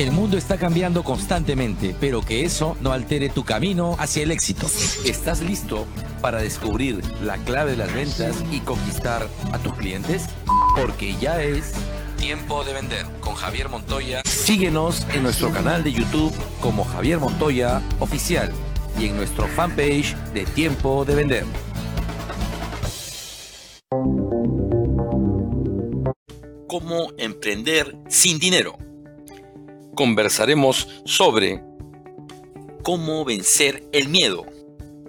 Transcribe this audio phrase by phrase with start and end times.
[0.00, 4.66] El mundo está cambiando constantemente, pero que eso no altere tu camino hacia el éxito.
[5.04, 5.86] ¿Estás listo
[6.22, 10.24] para descubrir la clave de las ventas y conquistar a tus clientes?
[10.74, 11.74] Porque ya es
[12.16, 14.22] tiempo de vender con Javier Montoya.
[14.24, 16.32] Síguenos en nuestro canal de YouTube
[16.62, 18.50] como Javier Montoya Oficial
[18.98, 21.44] y en nuestro fanpage de Tiempo de Vender.
[26.66, 28.78] Cómo emprender sin dinero
[29.94, 31.62] conversaremos sobre
[32.82, 34.46] cómo vencer el miedo.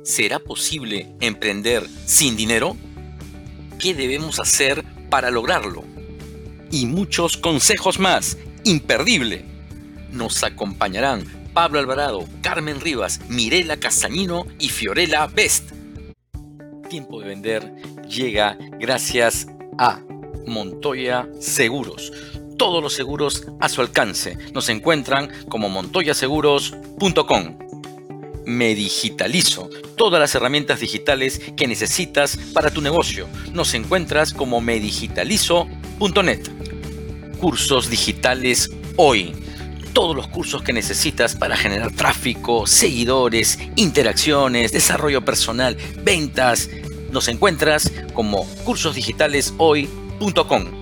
[0.03, 2.75] ¿Será posible emprender sin dinero?
[3.79, 5.83] ¿Qué debemos hacer para lograrlo?
[6.71, 8.37] Y muchos consejos más.
[8.63, 9.45] Imperdible.
[10.11, 15.71] Nos acompañarán Pablo Alvarado, Carmen Rivas, Mirela Castañino y Fiorella Best.
[16.89, 17.75] Tiempo de vender
[18.07, 20.01] llega gracias a
[20.45, 22.11] Montoya Seguros
[22.61, 24.37] todos los seguros a su alcance.
[24.53, 27.57] Nos encuentran como montoyaseguros.com.
[28.45, 29.67] Me digitalizo.
[29.95, 33.27] Todas las herramientas digitales que necesitas para tu negocio.
[33.51, 36.49] Nos encuentras como medigitalizo.net.
[37.39, 39.33] Cursos digitales hoy.
[39.93, 46.69] Todos los cursos que necesitas para generar tráfico, seguidores, interacciones, desarrollo personal, ventas.
[47.09, 50.80] Nos encuentras como cursosdigitaleshoy.com.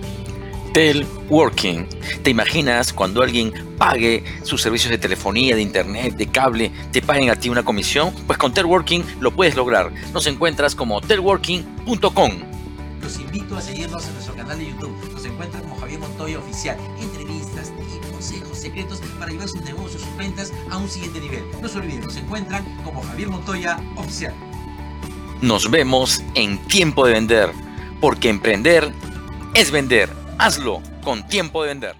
[0.72, 1.88] Telworking.
[2.22, 7.30] ¿Te imaginas cuando alguien pague sus servicios de telefonía, de internet, de cable, te paguen
[7.30, 8.14] a ti una comisión?
[8.26, 9.92] Pues con Telworking lo puedes lograr.
[10.12, 12.32] Nos encuentras como telworking.com.
[13.02, 15.12] Los invito a seguirnos en nuestro canal de YouTube.
[15.12, 16.76] Nos encuentran como Javier Montoya Oficial.
[17.00, 21.42] Entrevistas y consejos secretos para llevar sus negocios, sus ventas a un siguiente nivel.
[21.60, 24.34] No se olviden, nos encuentran como Javier Montoya Oficial.
[25.40, 27.50] Nos vemos en Tiempo de Vender,
[28.00, 28.92] porque emprender
[29.54, 30.19] es vender.
[30.42, 31.99] Hazlo con tiempo de vender.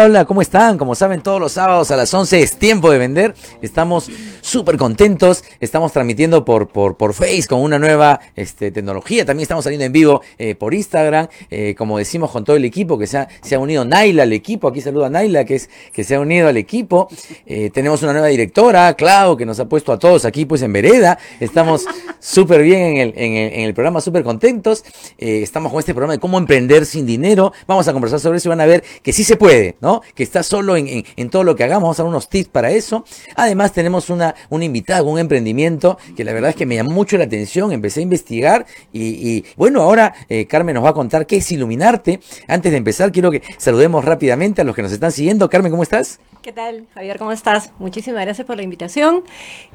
[0.00, 0.78] Hola, ¿cómo están?
[0.78, 3.34] Como saben, todos los sábados a las 11 es tiempo de vender.
[3.62, 4.08] Estamos
[4.42, 5.42] súper contentos.
[5.58, 9.24] Estamos transmitiendo por, por, Face con una nueva este, tecnología.
[9.24, 11.26] También estamos saliendo en vivo eh, por Instagram.
[11.50, 14.32] Eh, como decimos con todo el equipo que se ha, se ha unido Naila al
[14.32, 14.68] equipo.
[14.68, 17.08] Aquí saluda a Naila que, es, que se ha unido al equipo.
[17.44, 20.72] Eh, tenemos una nueva directora, Clau, que nos ha puesto a todos aquí pues en
[20.72, 21.18] vereda.
[21.40, 21.86] Estamos
[22.20, 24.84] súper bien en el, en, el, en el, programa, súper contentos.
[25.18, 27.52] estamos con este programa de cómo emprender sin dinero.
[27.66, 29.87] Vamos a conversar sobre eso y van a ver que sí se puede, ¿no?
[30.14, 31.82] Que está solo en, todo lo que hagamos.
[31.82, 33.04] Vamos a dar unos tips para eso.
[33.36, 37.16] Además, tenemos una, una invitada un emprendimiento que la verdad es que me llamó mucho
[37.16, 37.72] la atención.
[37.72, 42.20] Empecé a investigar y, bueno, ahora eh, Carmen nos va a contar qué es iluminarte.
[42.46, 45.48] Antes de empezar, quiero que saludemos rápidamente a los que nos están siguiendo.
[45.48, 46.20] Carmen, ¿cómo estás?
[46.42, 47.18] ¿Qué tal, Javier?
[47.18, 47.72] ¿Cómo estás?
[47.78, 49.24] Muchísimas gracias por la invitación.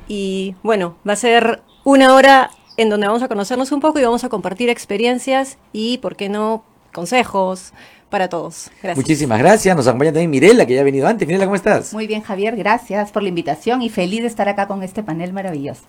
[0.07, 4.03] Y bueno, va a ser una hora en donde vamos a conocernos un poco y
[4.03, 6.63] vamos a compartir experiencias y, ¿por qué no?,
[6.93, 7.73] consejos,
[8.13, 8.69] para todos.
[8.83, 8.95] Gracias.
[8.95, 9.75] Muchísimas gracias.
[9.75, 11.27] Nos acompaña también Mirela, que ya ha venido antes.
[11.27, 11.91] Mirela, ¿cómo estás?
[11.93, 12.55] Muy bien, Javier.
[12.55, 15.81] Gracias por la invitación y feliz de estar acá con este panel maravilloso.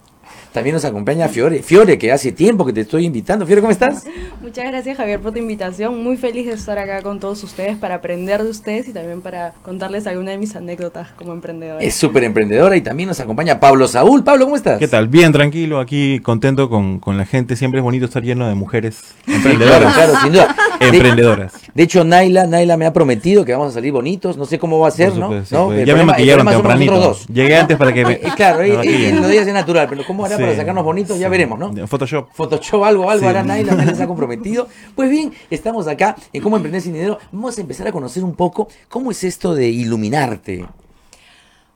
[0.53, 1.63] También nos acompaña Fiore.
[1.63, 3.45] Fiore, que hace tiempo que te estoy invitando.
[3.45, 4.07] Fiore, ¿cómo estás?
[4.41, 6.03] Muchas gracias, Javier, por tu invitación.
[6.03, 9.53] Muy feliz de estar acá con todos ustedes para aprender de ustedes y también para
[9.63, 11.85] contarles alguna de mis anécdotas como emprendedora.
[11.85, 14.25] Es súper emprendedora y también nos acompaña Pablo Saúl.
[14.25, 14.79] Pablo, ¿cómo estás?
[14.79, 15.09] ¿Qué tal?
[15.09, 17.55] Bien, tranquilo, aquí contento con, con la gente.
[17.57, 19.93] Siempre es bonito estar lleno de mujeres emprendedoras.
[19.93, 20.57] claro, sin duda.
[20.81, 21.53] Emprendedoras.
[21.75, 24.37] De, hecho, Naila, Naila me ha prometido que vamos a salir bonitos.
[24.37, 25.29] No sé cómo va a ser, ¿no?
[25.29, 25.51] Pues.
[25.51, 27.17] Ya me maquillaron tempranito.
[27.33, 28.21] Llegué antes para que me.
[28.35, 31.19] Claro, lo digas natural, pero ¿cómo hará para sacarnos bonitos?
[31.19, 31.87] Ya veremos, ¿no?
[31.87, 32.31] Photoshop.
[32.33, 34.67] Photoshop, algo, algo hará Naila, Naila se ha comprometido.
[34.95, 37.19] Pues bien, estamos acá en Cómo Emprender Sin Dinero.
[37.33, 40.65] Vamos a empezar a conocer un poco cómo es esto de iluminarte.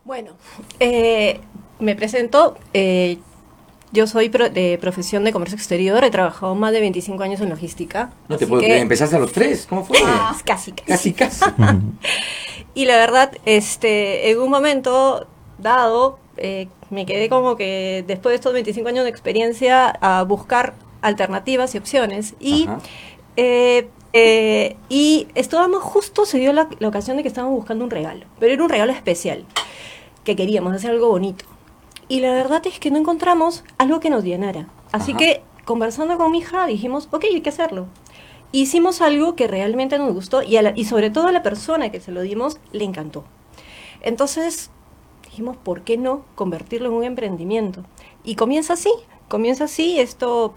[0.04, 0.32] Bueno,
[0.80, 1.40] eh,
[1.80, 2.56] me presento.
[2.72, 3.18] Eh,
[3.92, 8.10] yo soy de profesión de comercio exterior, he trabajado más de 25 años en logística.
[8.28, 9.98] No te puedo creer, empezaste a los tres, ¿cómo fue?
[10.44, 10.72] casi, casi.
[10.72, 11.44] Casi, casi.
[12.74, 15.26] y la verdad, este, en un momento
[15.58, 20.74] dado, eh, me quedé como que después de estos 25 años de experiencia a buscar
[21.00, 22.34] alternativas y opciones.
[22.40, 22.68] Y,
[23.36, 27.90] eh, eh, y estábamos justo, se dio la, la ocasión de que estábamos buscando un
[27.90, 29.44] regalo, pero era un regalo especial,
[30.24, 31.44] que queríamos hacer algo bonito
[32.08, 34.66] y la verdad es que no encontramos algo que nos llenara.
[34.92, 37.86] Así que conversando con mi hija dijimos, ok, hay que hacerlo.
[38.50, 42.12] Hicimos algo que realmente nos gustó y, y sobre todo a la persona que se
[42.12, 43.24] lo dimos le encantó.
[44.00, 44.70] Entonces
[45.24, 47.84] dijimos, ¿por qué no convertirlo en un emprendimiento?
[48.24, 48.90] Y comienza así,
[49.28, 50.54] comienza así, esto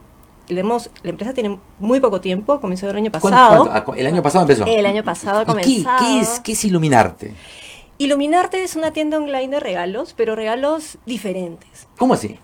[0.47, 3.69] le hemos, la empresa tiene muy poco tiempo, comenzó el año pasado.
[3.71, 4.65] Ah, ¿El año pasado empezó?
[4.65, 5.89] El año pasado comenzó.
[5.99, 7.33] ¿Qué, es, ¿Qué es iluminarte?
[8.01, 11.87] Iluminarte es una tienda online de regalos, pero regalos diferentes.
[11.99, 12.39] ¿Cómo así?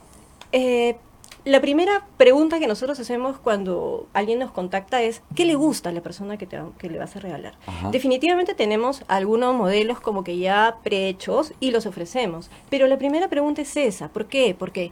[0.51, 0.98] Eh,
[1.45, 5.94] La primera pregunta que nosotros hacemos cuando alguien nos contacta es, ¿qué le gusta a
[5.94, 7.56] la persona que, te, que le vas a regalar?
[7.65, 7.89] Ajá.
[7.89, 13.63] Definitivamente tenemos algunos modelos como que ya prehechos y los ofrecemos, pero la primera pregunta
[13.63, 14.56] es esa, ¿por qué?
[14.59, 14.92] Porque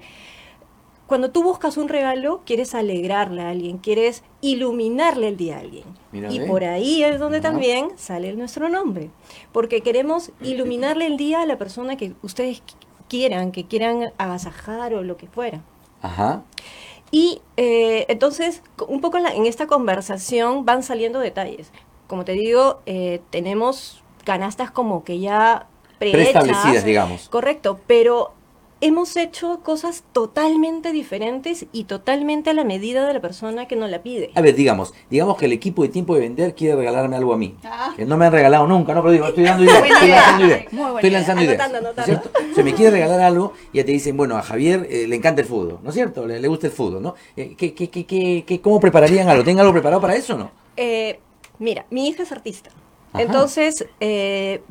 [1.07, 5.83] cuando tú buscas un regalo, quieres alegrarle a alguien, quieres iluminarle el día a alguien.
[6.31, 7.49] Y por ahí es donde Ajá.
[7.51, 9.09] también sale nuestro nombre,
[9.51, 12.73] porque queremos iluminarle el día a la persona que ustedes qu-
[13.07, 15.61] quieran, que quieran agasajar o lo que fuera.
[16.01, 16.41] Ajá.
[17.11, 21.71] Y eh, entonces, un poco en, la- en esta conversación van saliendo detalles.
[22.07, 25.67] Como te digo, eh, tenemos canastas como que ya
[25.99, 26.43] prehechas.
[26.43, 27.29] Preestablecidas, digamos.
[27.29, 28.33] Correcto, pero
[28.81, 33.89] hemos hecho cosas totalmente diferentes y totalmente a la medida de la persona que nos
[33.89, 34.31] la pide.
[34.35, 37.37] A ver, digamos, digamos que el equipo de tiempo de vender quiere regalarme algo a
[37.37, 37.55] mí.
[37.63, 37.93] Ah.
[37.95, 39.01] Que no me han regalado nunca, ¿no?
[39.01, 40.65] Pero digo, estoy dando ideas, estoy lanzando ideas.
[40.95, 41.59] Estoy lanzando ideas.
[41.61, 42.31] Anotando, ¿no es anotando.
[42.31, 42.55] cierto?
[42.55, 45.41] Se me quiere regalar algo y ya te dicen, bueno, a Javier eh, le encanta
[45.41, 46.27] el fútbol, ¿no es cierto?
[46.27, 47.15] Le, le gusta el fútbol, ¿no?
[47.37, 49.43] Eh, ¿qué, qué, qué, qué, qué- ¿Cómo prepararían algo?
[49.43, 50.51] ¿Tienen algo preparado para eso o no?
[50.77, 51.19] Eh,
[51.59, 52.69] mira, mi hija es artista.
[53.13, 53.23] Ajá.
[53.23, 54.61] Entonces, eh,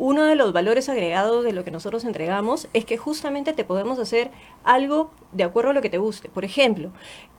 [0.00, 3.98] uno de los valores agregados de lo que nosotros entregamos es que justamente te podemos
[3.98, 4.30] hacer
[4.64, 6.30] algo de acuerdo a lo que te guste.
[6.30, 6.90] Por ejemplo,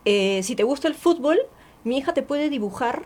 [0.06, 1.40] eh, si te gusta el fútbol,
[1.84, 3.02] mi hija te puede dibujar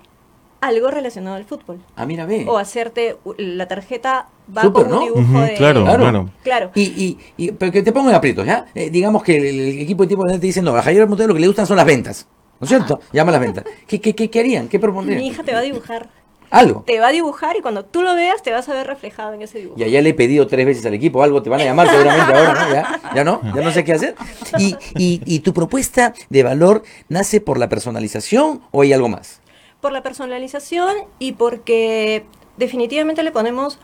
[0.59, 1.79] algo relacionado al fútbol.
[1.95, 2.45] Ah, mira, ve.
[2.49, 4.99] O hacerte la tarjeta va con ¿no?
[4.99, 5.53] un dibujo de...
[5.53, 5.99] claro, Claro.
[6.03, 6.29] claro.
[6.43, 6.71] Claro.
[6.75, 8.65] Y, y, y- pero que te pongo en aprietos, ¿ya?
[8.75, 11.33] Eh, digamos que el, el equipo de tiempo te dice, no, a Javier Montero lo
[11.35, 12.27] que le gustan son las ventas,
[12.59, 12.99] ¿no es cierto?
[13.13, 13.63] Llama las ventas.
[13.87, 14.67] ¿Qué, qué, qué, qué harían?
[14.67, 15.19] ¿Qué propondrían?
[15.21, 16.09] Mi hija te va a dibujar.
[16.51, 16.83] Algo.
[16.85, 19.41] Te va a dibujar y cuando tú lo veas te vas a ver reflejado en
[19.41, 19.77] ese dibujo.
[19.77, 22.33] Ya, ya le he pedido tres veces al equipo, algo te van a llamar seguramente
[22.33, 22.73] ahora, ¿no?
[22.73, 24.15] Ya, ya no, ya no sé qué hacer.
[24.57, 29.41] Y, y, y tu propuesta de valor nace por la personalización o hay algo más?
[29.81, 32.25] por la personalización y porque
[32.57, 33.77] definitivamente le ponemos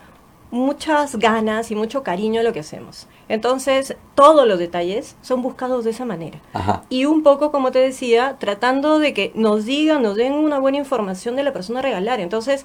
[0.52, 3.08] muchas ganas y mucho cariño a lo que hacemos.
[3.28, 6.38] Entonces, todos los detalles son buscados de esa manera.
[6.52, 6.84] Ajá.
[6.90, 10.78] Y un poco, como te decía, tratando de que nos digan, nos den una buena
[10.78, 12.20] información de la persona a regalar.
[12.20, 12.64] Entonces,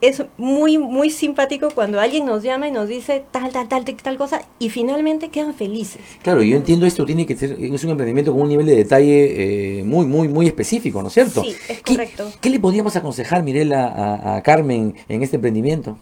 [0.00, 4.16] es muy, muy simpático cuando alguien nos llama y nos dice tal, tal, tal, tal,
[4.18, 6.02] cosa y finalmente quedan felices.
[6.22, 9.78] Claro, yo entiendo esto tiene que ser, es un emprendimiento con un nivel de detalle
[9.80, 11.42] eh, muy, muy, muy específico, ¿no es cierto?
[11.42, 12.30] Sí, es ¿Qué- correcto.
[12.40, 15.96] ¿Qué, le podríamos aconsejar, Mirela, a, a Carmen en este emprendimiento?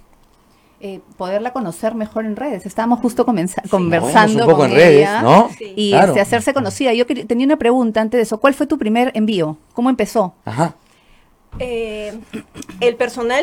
[0.87, 2.67] Eh, poderla conocer mejor en redes.
[2.67, 5.49] Estábamos justo Movemos conversando un poco con en redes, ella ¿no?
[5.57, 5.73] Sí.
[5.75, 6.09] y Claro.
[6.09, 6.93] este, hacerse conocida.
[6.93, 8.39] Yo quería- tenía una pregunta antes de eso.
[8.39, 9.57] ¿Cuál fue tu primer envío?
[9.73, 10.35] ¿Cómo empezó?
[10.45, 10.75] Ajá.
[11.59, 12.19] Eh,
[12.81, 13.43] el personal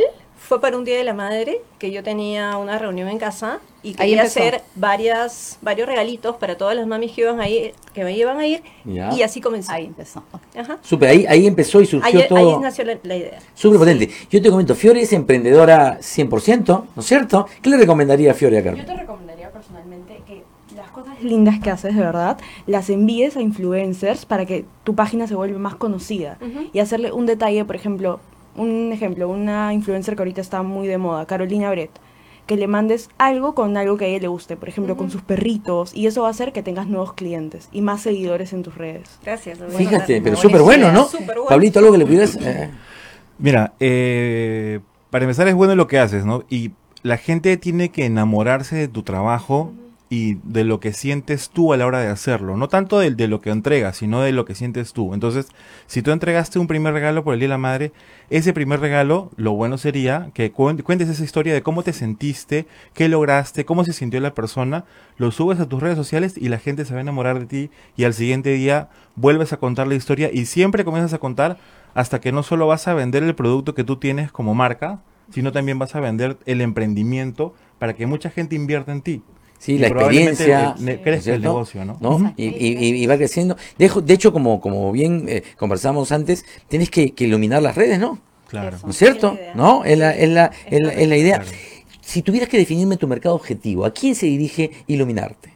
[0.51, 3.93] fue para un Día de la Madre, que yo tenía una reunión en casa y
[3.93, 8.11] quería hacer varias, varios regalitos para todas las mamis que iban a ir, que me
[8.17, 9.13] iban a ir Ya.
[9.13, 9.71] y así comenzó.
[9.71, 10.21] Ahí empezó.
[10.59, 10.77] Ajá.
[10.81, 12.59] Súper, ahí, ahí empezó y surgió Ahí, ahí todo.
[12.59, 13.39] nació la, la idea.
[13.53, 14.09] Súper potente.
[14.29, 17.47] Yo te comento, Fiore es emprendedora 100%, ¿no es cierto?
[17.61, 18.85] ¿Qué le recomendaría a Fiore a Carmen?
[18.85, 20.43] Yo te recomendaría personalmente que
[20.75, 22.37] las cosas lindas que haces de verdad
[22.67, 26.37] las envíes a influencers para que tu página se vuelva más conocida
[26.73, 28.19] y hacerle un detalle, por ejemplo,
[28.55, 31.91] un ejemplo, una influencer que ahorita está muy de moda, Carolina Brett,
[32.47, 35.21] que le mandes algo con algo que a ella le guste, por ejemplo, con sus
[35.21, 38.75] perritos y eso va a hacer que tengas nuevos clientes y más seguidores en tus
[38.75, 39.19] redes.
[39.23, 39.61] Gracias.
[39.61, 41.05] a Fíjate, pero súper bueno, ¿no?
[41.05, 41.47] súper bueno.
[41.47, 42.35] Pablito, algo que le pudieras...
[42.41, 42.69] eh,
[43.37, 46.43] Mira, eh, para empezar es bueno lo que haces, ¿no?
[46.49, 46.71] Y
[47.03, 49.71] la gente tiene que enamorarse de tu trabajo
[50.11, 52.57] y de lo que sientes tú a la hora de hacerlo.
[52.57, 55.13] No tanto de, de lo que entregas, sino de lo que sientes tú.
[55.13, 55.47] Entonces,
[55.87, 57.93] si tú entregaste un primer regalo por el Día de la Madre,
[58.29, 62.67] ese primer regalo, lo bueno sería que cuen- cuentes esa historia de cómo te sentiste,
[62.93, 64.83] qué lograste, cómo se sintió la persona,
[65.17, 67.69] lo subes a tus redes sociales y la gente se va a enamorar de ti
[67.95, 71.57] y al siguiente día vuelves a contar la historia y siempre comienzas a contar
[71.93, 74.99] hasta que no solo vas a vender el producto que tú tienes como marca,
[75.33, 79.23] sino también vas a vender el emprendimiento para que mucha gente invierta en ti.
[79.61, 80.73] Sí, Y la experiencia.
[80.75, 82.33] el- ne- ¿no crezca es el negocio, ¿no?
[82.35, 83.55] Y, y- y- y va creciendo.
[83.77, 87.75] De, hecho- de hecho, como, como bien eh, conversamos antes, tienes que, que iluminar las
[87.75, 88.17] redes, ¿no?
[88.47, 88.77] Claro.
[88.83, 89.27] ¿No es cierto?
[89.27, 89.53] Es la idea.
[89.55, 89.85] ¿No?
[89.85, 91.39] Es la, es la, es la- es la idea.
[91.41, 91.57] Claro.
[92.01, 95.53] Si tuvieras que definirme tu mercado objetivo, ¿a quién se dirige iluminarte?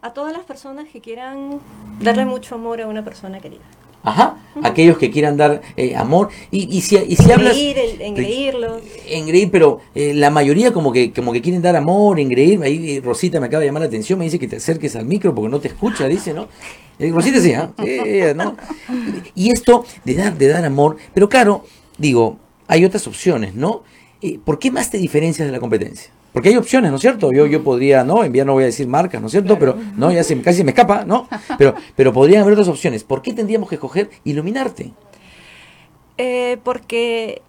[0.00, 1.60] A todas las personas que quieran
[2.00, 3.60] darle mucho amor a una persona querida.
[4.06, 4.38] Ajá.
[4.62, 6.30] Aquellos que quieran dar eh, amor.
[6.50, 7.54] Y, y si, y si hablas...
[7.54, 8.80] El- engreírlos.
[9.06, 12.62] Engreír, pero eh, la mayoría como que como que quieren dar amor, engreír.
[12.62, 15.04] Ahí eh, Rosita me acaba de llamar la atención, me dice que te acerques al
[15.04, 16.48] micro porque no te escucha, dice, ¿no?
[16.98, 17.70] Eh, Rosita sí, ¿ah?
[18.34, 18.56] ¿no?
[19.34, 21.66] Y esto de dar, de dar amor, pero claro,
[21.98, 23.82] digo, hay otras opciones, ¿no?
[24.44, 26.10] ¿Por qué más te diferencias de la competencia?
[26.36, 27.32] Porque hay opciones, ¿no es cierto?
[27.32, 28.22] Yo, yo podría, ¿no?
[28.22, 29.58] Enviar, no voy a decir marcas, ¿no es cierto?
[29.58, 31.26] Pero, no, ya se, casi me escapa, ¿no?
[31.56, 33.04] Pero, pero podrían haber otras opciones.
[33.04, 34.92] ¿Por qué tendríamos que escoger iluminarte?
[36.18, 37.40] Eh, porque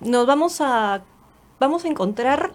[0.00, 1.00] nos vamos a
[1.58, 2.52] vamos a encontrar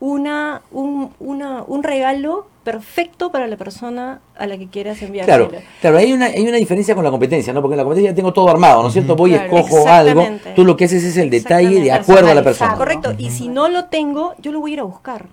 [0.00, 5.24] una un, una- un regalo perfecto para la persona a la que quieras enviar.
[5.24, 7.62] Claro, claro, hay una, hay una diferencia con la competencia, ¿no?
[7.62, 9.16] Porque en la competencia ya tengo todo armado, ¿no es cierto?
[9.16, 12.34] Voy y Claro, escojo algo, tú lo que haces es el detalle de acuerdo a
[12.34, 12.74] la persona.
[12.74, 15.28] Correcto, y si no lo tengo, yo lo voy a ir a buscar.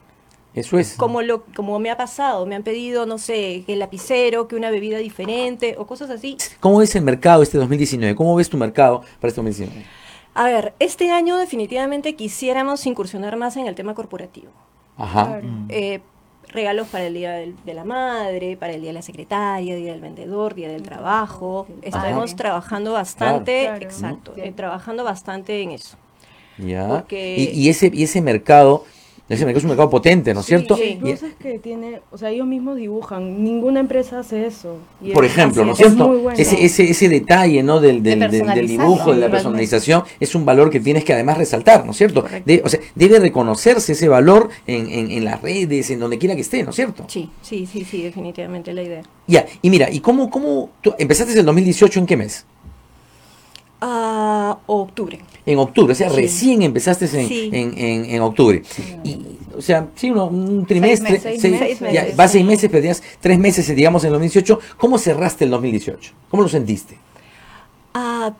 [0.54, 0.94] Eso es.
[0.94, 4.56] Como, lo, como me ha pasado, me han pedido, no sé, que el lapicero, que
[4.56, 6.38] una bebida diferente o cosas así.
[6.62, 8.15] ¿Cómo ves el mercado este 2019?
[8.15, 9.86] ¿Cómo ves tu mercado para este 2019?
[10.36, 14.51] A ver, este año definitivamente quisiéramos incursionar más en el tema corporativo.
[14.96, 15.42] Ajá.
[15.68, 16.00] Eh,
[16.55, 19.91] regalos para el Día del- de la Madre, para el Día de la Secretaria, Día
[19.91, 21.67] del Vendedor, Día del Trabajo.
[21.81, 22.35] Estaremos Ajá.
[22.38, 23.81] trabajando bastante, Claro.
[23.83, 25.97] exacto, eh, trabajando bastante en eso.
[26.57, 26.88] Ya.
[26.88, 28.85] Porque- Y, y ese, y ese mercado,
[29.27, 30.77] ese mercado es un mercado potente, ¿no es cierto?
[30.77, 34.77] Y Y- es que tiene, o sea, ellos mismos dibujan, ninguna empresa hace eso.
[35.01, 36.08] Y por es- ejemplo, ¿no es es cierto?
[36.08, 36.38] muy bueno.
[36.39, 37.79] Ese, ese, ese detalle, ¿no?
[37.79, 41.38] Del, del, del- del dibujo, de la personalización, es un valor que tienes que además
[41.38, 42.24] resaltar, ¿no es cierto?
[42.46, 46.36] De- o sea, debe reconocerse ese valor en, en, en las redes, en donde quiera
[46.36, 47.05] que esté, ¿no es cierto?
[47.08, 49.01] Sí, sí, sí, sí, definitivamente la idea.
[49.27, 52.46] Ya, y mira, ¿y cómo, cómo tú empezaste en el 2018 en qué mes?
[53.88, 55.20] Ah, octubre.
[55.46, 56.15] En octubre, o sea, Sí.
[56.15, 57.50] recién empezaste en, Sí.
[57.54, 58.63] en, en, en octubre.
[59.04, 59.20] Y,
[59.56, 61.94] o sea, sí, uno- un trimestre, meses, seis seis- meses.
[61.94, 62.72] ya, Seis va seis meses.
[62.72, 64.60] tenías tres meses, digamos, en el 2018.
[64.77, 66.13] ¿Cómo cerraste el 2018?
[66.32, 66.98] ¿Cómo lo sentiste?
[67.94, 68.34] Ah,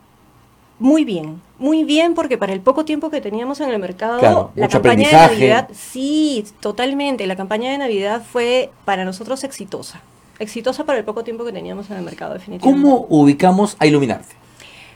[0.80, 4.52] muy bien, muy bien porque para el poco tiempo que teníamos en el mercado, Claro,
[4.56, 5.34] la mucho campaña de aprendizaje.
[5.50, 10.02] Navidad, sí, totalmente, la campaña de Navidad fue para nosotros exitosa,
[10.40, 12.84] exitosa para el poco tiempo que teníamos en el mercado, definitivamente.
[12.90, 14.36] ¿Cómo ubicamos a Iluminarte?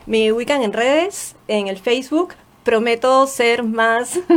[0.09, 4.19] Me ubican en redes, en el Facebook, prometo ser más...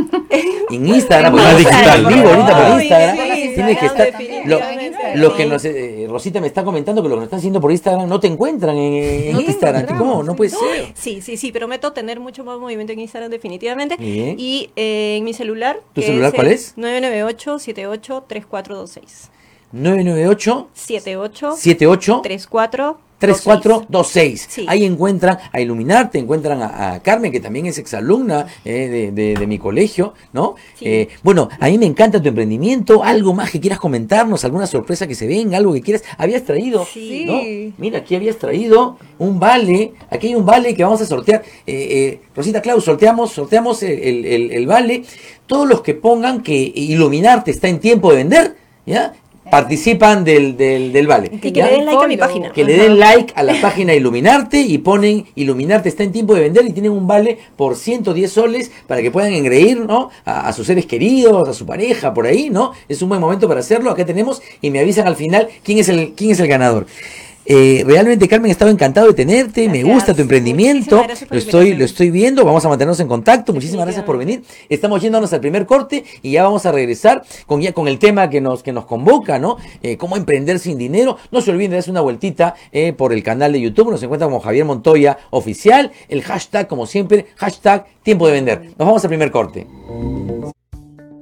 [0.69, 3.17] En Instagram, porque Más digital, vivo ahorita por Instagram.
[3.55, 4.13] Tienes que estar.
[4.45, 4.59] Lo,
[5.15, 7.71] lo que nos, eh, Rosita me está comentando que lo que nos están haciendo por
[7.71, 9.97] Instagram no te encuentran en, No Instagram.
[9.97, 10.21] ¿Cómo?
[10.21, 10.91] No puede ser.
[10.93, 13.97] Sí, sí, sí, prometo tener mucho más movimiento en Instagram definitivamente.
[13.97, 14.35] Bien.
[14.37, 15.79] Y eh, en mi celular.
[15.93, 16.77] ¿Tu celular el cuál es?
[16.77, 19.31] 998-78-3426.
[19.71, 24.47] 998 78 78 34 3426.
[24.49, 24.65] Sí.
[24.67, 29.33] Ahí encuentran a Iluminarte, encuentran a, a Carmen, que también es exalumna eh, de, de-
[29.35, 30.55] de mi colegio, ¿no?
[30.77, 30.85] Sí.
[30.87, 33.03] Eh, bueno, a mí me encanta tu emprendimiento.
[33.03, 34.43] ¿Algo más que quieras comentarnos?
[34.45, 35.57] ¿Alguna sorpresa que se venga?
[35.57, 36.03] ¿Algo que quieras?
[36.17, 37.25] Habías traído, Sí.
[37.25, 37.41] ¿no?
[37.77, 39.93] Mira, aquí habías traído un vale.
[40.09, 41.43] Aquí hay un vale que vamos a sortear.
[41.65, 45.03] Eh, Rosita Claus, sorteamos, sorteamos el, el- el- el vale.
[45.47, 49.13] Todos los que pongan que Iluminarte está en tiempo de vender, ¿ya?
[49.49, 51.29] Participan del, del, del vale.
[51.31, 51.67] Y que ¿ya?
[51.67, 52.51] le den like a mi página.
[52.51, 56.41] que le den like a la página Iluminarte y ponen Iluminarte está en tiempo de
[56.41, 60.09] vender y tienen un vale por 110 soles para que puedan engreír ¿no?
[60.25, 62.71] a, a sus seres queridos, a su pareja, por ahí, ¿no?
[62.89, 63.91] Es un buen momento para hacerlo.
[63.91, 66.87] Acá tenemos y me avisan al final quién es el, quién es el ganador.
[67.45, 69.67] Eh, realmente, Carmen, he estado encantado de tenerte.
[69.67, 71.05] Me gusta tu emprendimiento.
[71.29, 72.45] Lo estoy, lo estoy viendo.
[72.45, 73.53] Vamos a mantenernos en contacto.
[73.53, 74.43] Muchísimas gracias por venir.
[74.69, 78.29] Estamos yéndonos al primer corte y ya vamos a regresar con, ya, con el tema
[78.29, 79.57] que nos, que nos convoca, ¿no?
[79.81, 81.17] Eh, cómo emprender sin dinero.
[81.31, 83.91] No se olviden de darse una vueltita eh, por el canal de YouTube.
[83.91, 85.91] Nos encuentra como Javier Montoya Oficial.
[86.07, 88.61] El hashtag, como siempre, hashtag tiempo de vender.
[88.77, 89.67] Nos vamos al primer corte.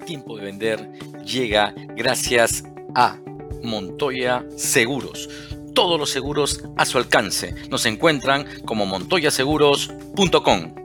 [0.05, 0.91] Tiempo de vender
[1.25, 2.63] llega gracias
[2.93, 3.17] a
[3.63, 5.29] Montoya Seguros.
[5.73, 7.53] Todos los seguros a su alcance.
[7.69, 10.75] Nos encuentran como montoyaseguros.com.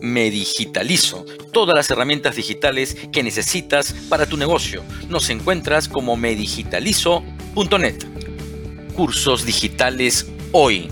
[0.00, 1.24] Me digitalizo.
[1.52, 4.82] Todas las herramientas digitales que necesitas para tu negocio.
[5.08, 8.04] Nos encuentras como medigitalizo.net.
[8.94, 10.88] Cursos digitales hoy.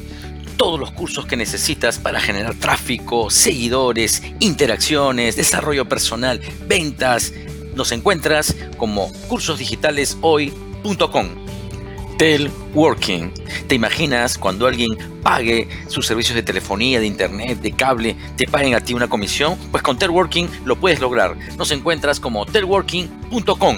[0.57, 7.33] Todos los cursos que necesitas para generar tráfico, seguidores, interacciones, desarrollo personal, ventas.
[7.75, 11.48] Nos encuentras como cursosdigitaleshoy.com.
[12.19, 13.33] Telworking.
[13.69, 14.89] ¿Te imaginas cuando alguien
[15.23, 19.57] pague sus servicios de telefonía, de internet, de cable, te paguen a ti una comisión?
[19.71, 21.37] Pues con Telworking lo puedes lograr.
[21.57, 23.77] Nos encuentras como telworking.com.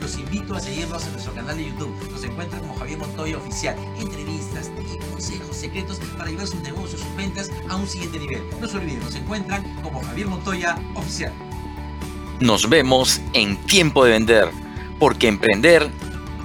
[0.00, 1.94] Los invito a seguirnos en nuestro canal de YouTube.
[2.12, 3.76] Nos encuentran como Javier Montoya Oficial.
[3.98, 8.42] Entrevistas y consejos secretos para llevar sus negocios, sus ventas a un siguiente nivel.
[8.60, 11.32] No se olviden, nos encuentran como Javier Montoya Oficial.
[12.38, 14.50] Nos vemos en Tiempo de Vender,
[14.98, 15.90] porque emprender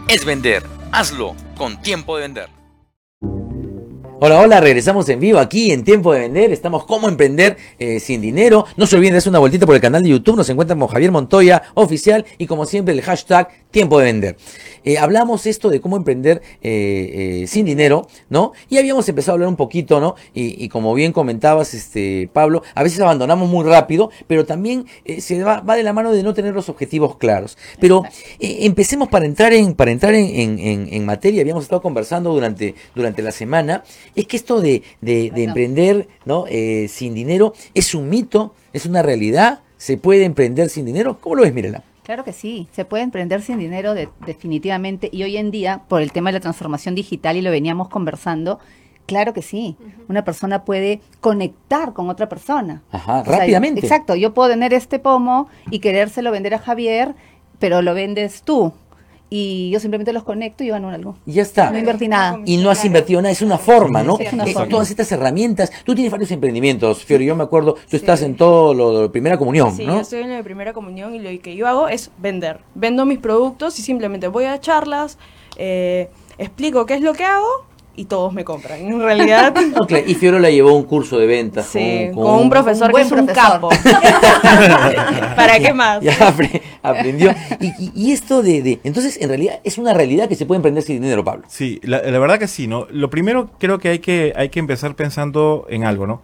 [0.08, 0.77] es vender.
[0.92, 2.57] Hazlo con Tiempo de Vender.
[4.20, 6.52] Hola, hola, regresamos en vivo aquí en Tiempo de Vender.
[6.52, 8.66] Estamos como emprender eh, sin dinero.
[8.76, 10.36] No se olviden de hacer una vueltita por el canal de YouTube.
[10.38, 14.38] Nos encuentran como Javier Montoya Oficial y como siempre el hashtag Tiempo de Vender.
[14.84, 18.54] Eh, hablamos esto de cómo emprender eh, sin dinero, ¿no?
[18.70, 20.16] Y habíamos empezado a hablar un poquito, ¿no?
[20.34, 24.88] Y, y como bien comentabas, este Pablo, a veces abandonamos muy rápido, pero también
[25.20, 27.56] se va, va de la mano de no tener los objetivos claros.
[27.80, 28.02] Pero
[28.40, 31.42] empecemos para entrar en, para entrar en, en- en- en materia.
[31.42, 33.84] Habíamos estado conversando durante, durante la semana.
[34.18, 36.44] Es que esto de, de- de emprender ¿no?
[36.50, 39.60] Eh, sin dinero es un mito, es una realidad.
[39.78, 41.20] ¿Se puede emprender sin dinero?
[41.22, 41.84] ¿Cómo lo ves, Mirela?
[42.04, 46.02] Claro que sí, se puede emprender sin dinero de- definitivamente y hoy en día, por
[46.02, 48.60] el tema de la transformación digital y lo veníamos conversando,
[49.06, 49.76] claro que sí,
[50.08, 52.82] una persona puede conectar con otra persona.
[52.92, 53.82] Ajá, O sea, rápidamente.
[53.82, 57.14] exacto, yo puedo tener este pomo y querérselo vender a Javier,
[57.60, 58.72] pero lo vendes tú
[59.30, 61.18] y yo simplemente los conecto y gano algo.
[61.26, 61.70] Y ya está.
[61.72, 62.40] No invertí nada.
[62.46, 64.18] Y no has invertido nada, es una forma, ¿no?
[64.18, 64.70] Sí, es una Eh, forma.
[64.70, 65.72] Todas estas herramientas.
[65.84, 67.26] Tú tienes varios emprendimientos, Fiori.
[67.26, 69.96] Yo me acuerdo, tú estás en todo lo de primera comunión, Sí, ¿no?
[69.96, 72.62] yo estoy en la de primera comunión y lo que yo hago es vender.
[72.76, 75.18] Vendo mis productos y simplemente voy a charlas,
[75.58, 77.48] eh, explico qué es lo que hago
[77.98, 78.80] y todos me compran.
[78.80, 79.54] En realidad,
[80.08, 83.12] y Fiola llevó un curso de ventas sí, con, con un profesor un que es
[83.12, 83.52] un profesor.
[83.52, 83.70] capo.
[85.36, 86.02] ¿Para qué más?
[86.02, 86.16] Ya
[86.84, 87.34] aprendió.
[87.60, 90.58] Y, y- y esto de, de- Entonces, en realidad, es una realidad que se puede
[90.58, 91.44] emprender sin dinero, Pablo.
[91.48, 92.88] Sí, la, la verdad que sí, ¿no?
[92.92, 96.22] Lo primero creo que hay, que hay que empezar pensando en algo, ¿no?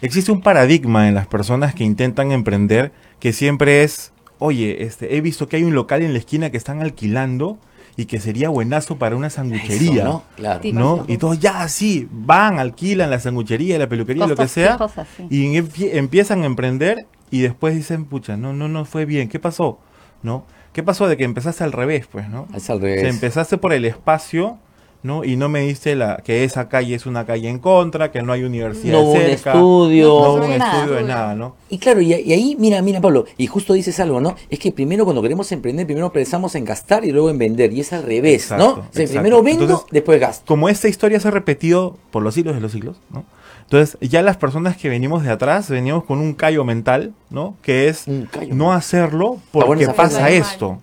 [0.00, 5.20] Existe un paradigma en las personas que intentan emprender que siempre es, oye, este, he
[5.22, 7.58] visto que hay un local en la esquina que están alquilando
[7.96, 10.02] y que sería buenazo para una sanguchería.
[10.02, 10.22] Eso, ¿no?
[10.36, 10.60] Claro.
[10.62, 10.72] Sí.
[10.72, 11.04] ¿no?
[11.08, 15.26] Y todos ya sí, van, alquilan la sanguchería, la peluquería, lo que sea, así.
[15.30, 19.38] y empie- empiezan a emprender y después dicen, pucha, no, no, no fue bien, ¿qué
[19.38, 19.78] pasó?
[20.22, 20.44] ¿No?
[20.72, 22.46] ¿Qué pasó de que empezaste al revés, pues, no?
[22.54, 23.04] Es al O sea, revés.
[23.14, 24.58] empezaste por el espacio,
[25.06, 25.24] ¿no?
[25.24, 28.32] Y no me diste la, que esa calle es una calle en contra, que no
[28.32, 29.52] hay universidad No hubo un cerca.
[29.52, 30.08] estudio.
[30.08, 30.76] No No hubo un nada.
[30.78, 31.56] estudio de nada, ¿no?
[31.70, 34.34] Y claro, y, y ahí, mira, mira, Pablo, y justo dices algo, ¿no?
[34.50, 37.80] Es que primero cuando queremos emprender, primero pensamos en gastar y luego en vender, y
[37.80, 38.66] es al revés, ¿no?
[38.66, 39.12] O sea, exacto.
[39.12, 40.44] primero vendo, Entonces, después gasto.
[40.46, 43.24] Como esta historia se ha repetido por los siglos de los siglos, ¿no?
[43.62, 47.56] Entonces, ya las personas que venimos de atrás, veníamos con un callo mental, ¿no?
[47.62, 48.04] Que es
[48.50, 50.78] no hacerlo porque pasa esto.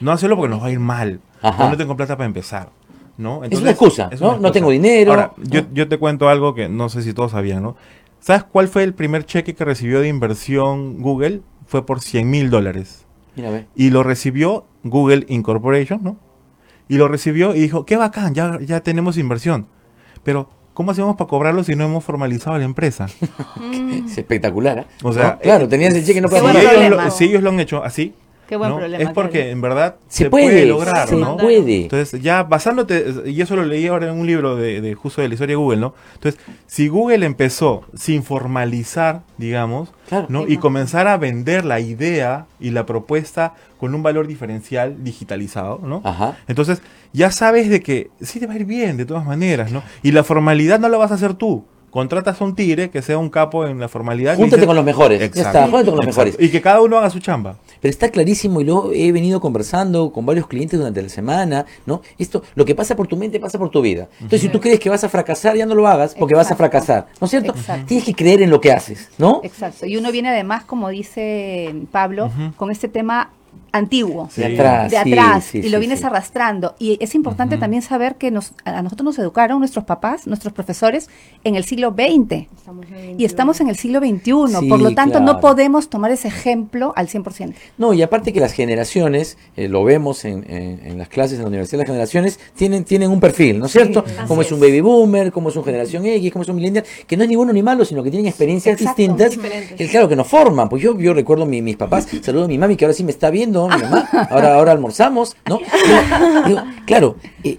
[0.00, 1.20] No hacerlo porque nos va a ir mal.
[1.42, 1.66] Ajá.
[1.66, 2.70] O no tengo plata para empezar.
[3.16, 3.44] ¿No?
[3.44, 4.28] Es una excusa, es ¿no?
[4.28, 4.52] una No excusa.
[4.52, 5.10] tengo dinero.
[5.12, 7.76] Ahora, yo, yo te cuento algo que no sé si todos sabían, ¿no?
[8.20, 11.40] ¿Sabes cuál fue el primer cheque que recibió de inversión Google?
[11.66, 13.04] Fue por 100 mil dólares.
[13.74, 16.16] Y lo recibió Google Incorporation, ¿no?
[16.88, 19.66] Y lo recibió y dijo, qué bacán, ya, ya tenemos inversión.
[20.22, 23.06] Pero, ¿cómo hacemos para cobrarlo si no hemos formalizado la empresa?
[24.06, 24.86] Es espectacular, ¿eh?
[25.02, 25.38] O sea, ¿No?
[25.38, 28.14] claro, tenías el cheque y no si, ellos lo, si ellos lo han hecho así,
[28.52, 28.76] Qué buen ¿no?
[28.76, 29.02] problema.
[29.02, 29.50] es porque claro.
[29.50, 31.38] en verdad Se se, puede, puede, lograr, se ¿no?
[31.38, 31.84] puede.
[31.84, 35.28] Entonces, ya basándote, y eso lo leí ahora en un libro de, de justo de
[35.28, 35.94] la historia de Google, ¿no?
[36.16, 40.26] Entonces, si Google empezó sin formalizar, digamos, Claro.
[40.28, 40.46] ¿no?
[40.46, 46.02] Y comenzar a vender la idea y la propuesta con un valor diferencial digitalizado, ¿no?
[46.04, 46.36] Ajá.
[46.46, 46.82] Entonces,
[47.14, 49.82] ya sabes de que sí te va a ir bien, de todas maneras, ¿no?
[50.02, 51.64] Y la formalidad no la vas a hacer tú.
[51.92, 54.34] Contratas a un tigre que sea un capo en la formalidad.
[54.36, 55.20] Júntate dices- con los mejores.
[55.20, 55.48] Ya Exacto.
[55.50, 56.26] está, júntate con los Exacto.
[56.30, 56.48] mejores.
[56.48, 57.58] Y que cada uno haga su chamba.
[57.82, 62.00] Pero está clarísimo y luego he venido conversando con varios clientes durante la semana, ¿no?
[62.18, 64.08] Esto, lo que pasa por tu mente pasa por tu vida.
[64.14, 66.56] Entonces, si tú crees que vas a fracasar, ya no lo hagas porque vas a
[66.56, 67.52] fracasar, ¿no es cierto?
[67.52, 67.84] Exacto.
[67.88, 69.40] Tienes que creer en lo que haces, ¿no?
[69.44, 69.84] Exacto.
[69.84, 73.30] Y uno viene además, como dice Pablo, con este tema
[73.72, 74.28] antiguo.
[74.30, 74.42] Sí.
[74.42, 74.90] De atrás.
[74.90, 76.04] de atrás sí, y sí, lo vienes sí.
[76.06, 76.74] arrastrando.
[76.78, 81.08] Y es importante también saber que nos, a nosotros nos educaron nuestros papás, nuestros profesores,
[81.44, 82.46] en el siglo XX.
[82.56, 84.60] Estamos en el Y estamos en el siglo XXI.
[84.60, 85.32] Sí, por lo tanto, claro.
[85.34, 87.54] no podemos tomar ese ejemplo al 100%.
[87.78, 91.42] No, y aparte que las generaciones, eh, lo vemos en, en- en las clases en
[91.42, 94.04] la universidad, las generaciones tienen, tienen un perfil, ¿no es cierto?
[94.28, 94.52] como es es.
[94.52, 97.28] un baby boomer, como es un generación X, como es un millennial, que no es
[97.28, 99.38] ni bueno ni malo, sino que tienen experiencias Exacto, distintas,
[99.76, 100.68] que claro, que nos forman.
[100.68, 103.10] Pues yo, yo recuerdo mi- mis papás, saludo a mi mami que ahora sí me
[103.12, 105.58] está viendo, mi mamá, ahora, ahora almorzamos, ¿no?
[105.58, 107.58] Digo, digo, claro, eh,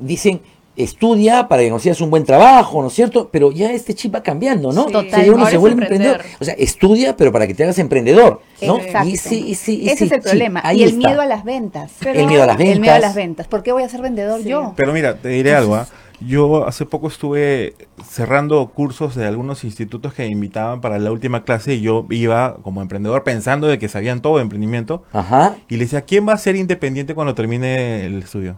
[0.00, 0.40] dicen...
[0.78, 3.30] Estudia para que consigas un buen trabajo, ¿no es cierto?
[3.32, 4.86] Pero ya este chip va cambiando, ¿no?
[4.90, 4.94] Sí.
[4.94, 6.20] O sea, ya uno se vuelve emprendedor.
[6.38, 8.76] O sea, estudia, pero para que te hagas emprendedor, ¿no?
[8.78, 9.08] Exacto.
[9.08, 10.60] Y ese, ese, Ese ese es el chip, problema.
[10.62, 11.08] ahí y el está.
[11.08, 11.92] miedo a las ventas.
[12.04, 12.74] el miedo a las ventas.
[12.74, 13.48] El miedo a las ventas.
[13.48, 14.50] ¿Por qué voy a ser vendedor Sí.
[14.50, 14.74] yo?
[14.76, 15.76] Pero mira, te diré algo.
[15.76, 15.86] ¿ah?
[16.20, 17.74] Yo hace poco estuve
[18.04, 22.56] cerrando cursos de algunos institutos que me invitaban para la última clase y yo iba
[22.62, 25.56] como emprendedor pensando de que sabían todo de emprendimiento Ajá.
[25.68, 28.56] y le decía, ¿quién va a ser independiente cuando termine el estudio?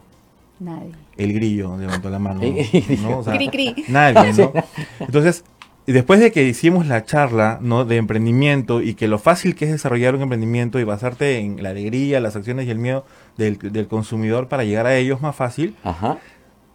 [0.60, 0.92] Nadie.
[1.16, 2.40] El grillo levantó la mano.
[2.42, 3.02] El grillo.
[3.02, 3.18] ¿no?
[3.18, 3.74] O sea, Cri, cri.
[3.88, 4.52] Nadie, ¿no?
[5.00, 5.44] Entonces,
[5.86, 7.84] después de que hicimos la charla, ¿no?
[7.84, 11.70] De emprendimiento y que lo fácil que es desarrollar un emprendimiento y basarte en la
[11.70, 13.04] alegría, las acciones y el miedo
[13.36, 16.18] del, del consumidor para llegar a ellos más fácil, Ajá.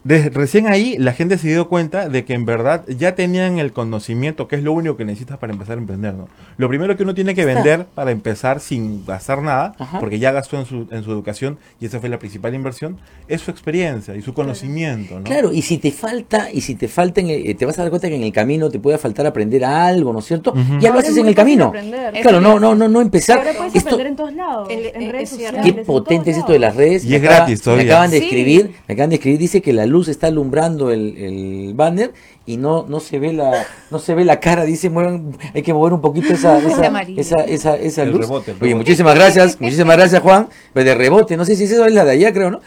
[0.03, 3.71] De- recién ahí la gente se dio cuenta de que en verdad ya tenían el
[3.71, 6.27] conocimiento, que es lo único que necesitas para empezar a emprender, ¿no?
[6.57, 9.99] Lo primero que uno tiene que vender para empezar sin gastar nada, Ajá.
[9.99, 12.97] porque ya gastó en su, en su educación y esa fue la principal inversión,
[13.29, 15.23] es su experiencia y su conocimiento, ¿no?
[15.23, 17.83] Claro, y si te falta, y si te falta, en el- eh, te vas a
[17.83, 20.51] dar cuenta que en el camino te puede faltar aprender algo, ¿no es cierto?
[20.51, 20.79] Ujú.
[20.79, 21.65] Ya lo haces es en el camino.
[21.65, 22.13] aprender.
[22.21, 23.37] Claro, no, no, no, no empezar.
[23.39, 24.67] Ahora puedes Esto, aprender en todos lados.
[24.69, 25.61] En- En, redes sociales.
[25.63, 27.05] qué en potente es esto de las redes.
[27.05, 27.85] Y Me es acaba- gratis todavía.
[27.85, 28.23] Me acaban de Sí.
[28.25, 32.11] escribir, me acaban de escribir, dice que la luz está alumbrando el, el banner
[32.45, 35.73] y no, no se ve la, no se ve la cara, dice, muevan, hay que
[35.73, 36.57] mover un poquito esa,
[37.17, 38.21] esa, esa, esa, El luz.
[38.21, 41.85] rebote, el Oye, muchísimas gracias, muchísimas gracias Juan, Pero de rebote, no sé si eso
[41.85, 42.59] es la de allá, creo, ¿no?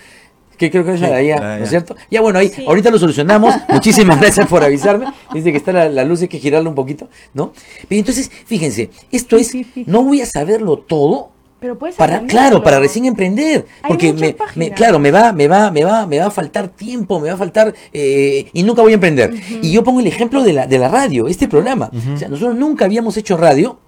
[0.56, 1.96] Que creo que es la de allá, ¿no es cierto?
[2.10, 2.64] Ya bueno, ahí, Sí.
[2.66, 3.54] ahorita lo solucionamos.
[3.68, 5.04] Muchísimas gracias por avisarme.
[5.34, 7.52] Dice que está la, la luz, hay que girarla un poquito, ¿no?
[7.88, 9.52] Pero entonces, fíjense, esto es,
[9.84, 14.36] no voy a saberlo todo, Pero puedes para claro para recién emprender Hay porque me,
[14.56, 17.34] me- claro me va me va me va me va a faltar tiempo me va
[17.34, 19.32] a faltar eh, y nunca voy a emprender.
[19.62, 21.90] Y yo pongo el ejemplo de la de la radio este programa.
[22.14, 23.78] O sea nosotros nunca habíamos hecho radio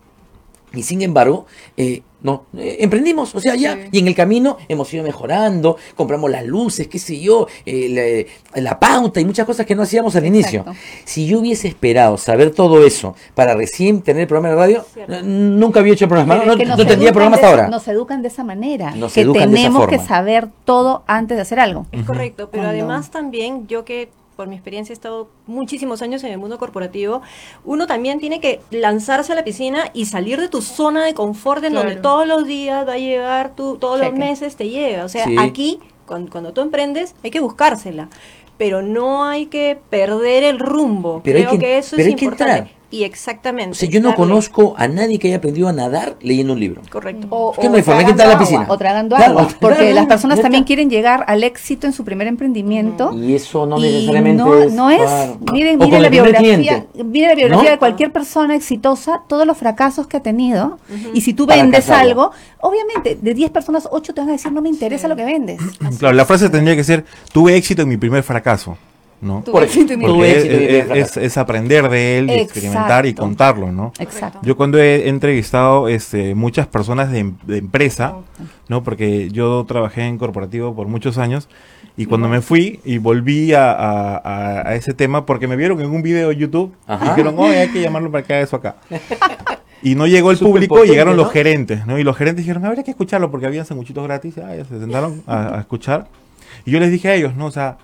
[0.73, 4.93] y sin embargo eh, no eh, emprendimos o sea ya y en el camino hemos
[4.93, 9.65] ido mejorando compramos las luces qué sé yo eh, la, la pauta y muchas cosas
[9.67, 10.81] que no hacíamos al inicio Exacto.
[11.05, 15.15] si yo hubiese esperado saber todo eso para recién tener el programa de radio Cierto.
[15.15, 17.63] eh, nunca había hecho programa Pero no, no nos tendría educan programa de hasta esa-
[17.63, 18.91] ahora Nos educan de esa manera.
[18.97, 21.87] Nos que tenemos que saber todo antes de hacer algo.
[21.93, 26.23] Es correcto, pero Cuando- además también yo que por mi experiencia he estado muchísimos años
[26.23, 27.23] en el mundo corporativo,
[27.65, 31.65] uno también tiene que lanzarse a la piscina y salir de tu zona de confort
[31.65, 35.05] en donde todos los días va a llegar, tú, todos los meses te llega.
[35.05, 35.35] O sea, Sí.
[35.41, 38.11] aquí, cuando, cuando tú emprendes, hay que buscársela.
[38.59, 41.21] Pero no hay que perder el rumbo.
[41.25, 42.59] Pero hay Creo que- que, eso pero es hay que importante.
[42.59, 42.78] entrar.
[42.91, 43.73] Y exactamente.
[43.73, 44.17] O sea, yo no darle.
[44.25, 46.81] conozco a nadie que haya aprendido a nadar leyendo un libro.
[46.91, 47.27] Correcto.
[47.29, 48.67] O, Es que o no hay forma, hay que entrar a la piscina.
[48.69, 49.49] O tragando Claro, agua.
[49.61, 50.67] Porque claro, las personas también está.
[50.69, 53.13] quieren llegar al éxito en su primer emprendimiento.
[53.15, 54.73] Y eso no y necesariamente no, es.
[54.73, 54.99] no es.
[55.01, 55.39] claro.
[56.01, 57.71] La biografía, miren la biografía ¿No?
[57.73, 60.79] de cualquier persona exitosa, todos los fracasos que ha tenido.
[61.13, 64.51] Y si tú Para vendes algo, obviamente de 10 personas, 8 te van a decir,
[64.51, 65.61] no me interesa lo que vendes.
[65.99, 68.79] Claro, la frase tendría que ser, tuve éxito en mi primer fracaso,
[69.21, 69.43] ¿no?
[69.43, 69.93] Por éxito
[70.25, 71.21] es, éxito es- fracaso.
[71.21, 73.23] es aprender de él y experimentar y Exacto.
[73.23, 73.93] contarlo, ¿no?
[73.99, 74.39] Exacto.
[74.43, 78.15] Yo cuando he entrevistado este, muchas personas de, de empresa,
[78.69, 78.83] ¿no?
[78.85, 81.49] Porque yo trabajé en corporativo por muchos años
[81.97, 85.81] y cuando me fui y volví a, a- a- a ese tema porque me vieron
[85.81, 87.11] en un video de YouTube, Ajá.
[87.11, 88.77] dijeron, oye, hay que llamarlo para que haga eso acá.
[89.81, 91.23] Y no llegó el público, potente, llegaron ¿no?
[91.23, 92.01] los gerentes, ¿no?
[92.01, 94.65] Y los gerentes dijeron, a ver, hay que escucharlo porque había sanguchitos gratis, ah, ya
[94.65, 96.09] se sentaron a, a escuchar.
[96.65, 97.47] Y yo les dije a ellos, ¿no?
[97.47, 97.79] O sea,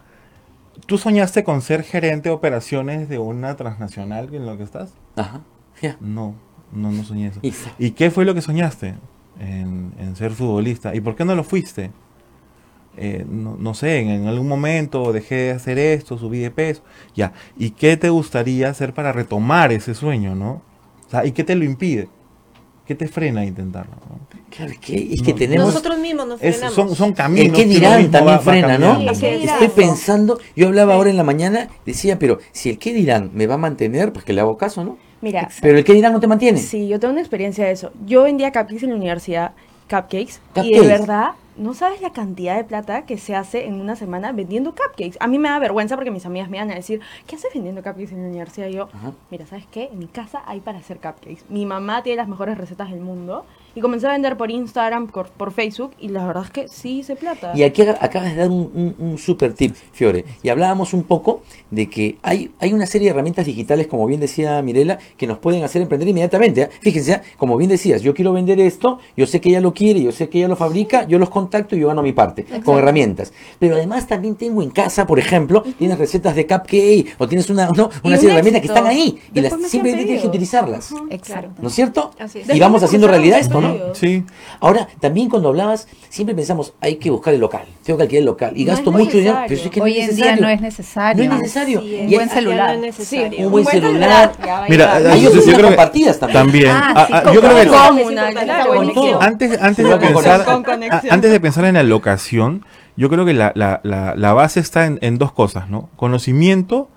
[0.86, 4.94] ¿tú soñaste con ser gerente de operaciones de una transnacional en lo que estás?
[5.16, 5.42] Ajá.
[5.82, 5.96] Ya.
[6.00, 6.34] No,
[6.72, 7.40] no, no soñé eso.
[7.78, 8.94] ¿Y qué fue lo que soñaste?
[9.38, 10.94] En, en ser futbolista.
[10.94, 11.90] ¿Y por qué no lo fuiste?
[12.96, 16.82] Eh, no, no sé, en, en algún momento dejé de hacer esto, subí de peso.
[17.14, 17.32] Ya.
[17.56, 20.62] ¿Y qué te gustaría hacer para retomar ese sueño, no?
[21.06, 22.08] O sea, ¿y qué te lo impide?
[22.86, 23.92] ¿Qué te frena a intentarlo?
[24.08, 24.20] no?
[24.54, 25.38] Claro, es que, es que No.
[25.38, 25.66] tenemos.
[25.68, 26.74] Nosotros mismos nos Es- frenamos.
[26.74, 27.46] son, son caminos.
[27.46, 29.14] El que que dirán también va- va frena, ¿no?
[29.14, 29.26] Sí.
[29.26, 33.46] Estoy pensando, yo hablaba ahora en la mañana, decía, pero si el qué dirán me
[33.46, 34.98] va a mantener, pues que le hago caso, ¿no?
[35.22, 36.58] Mira, Pero el qué dirán no te mantiene.
[36.58, 37.90] Sí, yo tengo una experiencia de eso.
[38.04, 39.52] Yo vendía cupcakes en la universidad,
[39.88, 43.96] cupcakes, y de verdad, no sabes la cantidad de plata que se hace en una
[43.96, 45.16] semana vendiendo cupcakes.
[45.20, 47.82] A mí me da vergüenza porque mis amigas me van a decir, ¿qué haces vendiendo
[47.82, 48.68] cupcakes en la universidad?
[48.68, 49.12] Y yo, Ajá.
[49.30, 49.90] mira, ¿sabes qué?
[49.92, 51.44] En mi casa hay para hacer cupcakes.
[51.48, 53.44] Mi mamá tiene las mejores recetas del mundo.
[53.74, 56.98] Y comencé a vender por Instagram, por, por Facebook, y la verdad es que sí
[57.00, 57.52] hice plata.
[57.54, 60.24] Y aquí acabas de dar un, un- un super tip, Fiore.
[60.42, 64.20] Y hablábamos un poco de que hay, hay una serie de herramientas digitales, como bien
[64.20, 66.62] decía Mirela, que nos pueden hacer emprender inmediatamente.
[66.64, 66.68] ¿ah?
[66.80, 67.22] Fíjense, ¿ah?
[67.36, 70.28] como bien decías, yo quiero vender esto, yo sé que ella lo quiere, yo sé
[70.28, 73.32] que ella lo fabrica, yo los contacto y yo gano mi parte, con herramientas.
[73.58, 77.66] Pero además también tengo en casa, por ejemplo, tienes recetas de cupcake o tienes una,
[77.70, 80.28] no, una un serie de herramientas que están ahí y las me simplemente tienes que
[80.28, 80.90] utilizarlas.
[81.10, 81.60] Exacto.
[81.60, 82.10] ¿No es cierto?
[82.20, 82.54] Así es.
[82.54, 83.63] Y vamos haciendo realidad esto, ¿no?
[83.72, 83.98] Pedidos.
[83.98, 84.24] Sí.
[84.60, 88.26] Ahora, también cuando hablabas, siempre pensamos, hay que buscar el local, tengo que alquilar el
[88.26, 90.42] local y No gasto mucho dinero, pero es que no Hoy es en día necesario.
[90.42, 91.24] no es necesario.
[91.28, 91.80] No es necesario.
[91.80, 91.84] Es.
[91.84, 92.74] hay- buen Ya no celular.
[92.74, 93.46] es necesario.
[93.46, 94.32] Un buen celular.
[94.68, 96.42] Mira, Hay yo- yo creo que compartidas también.
[96.44, 96.70] También.
[96.70, 100.46] Ah, Ah, sí, ah, yo creo que claro, antes, antes, de Celular pensar,
[101.10, 102.64] antes de pensar en la locación,
[102.96, 105.88] yo creo que la, la- la- la base está en, en dos cosas, ¿no?
[105.96, 106.88] Conocimiento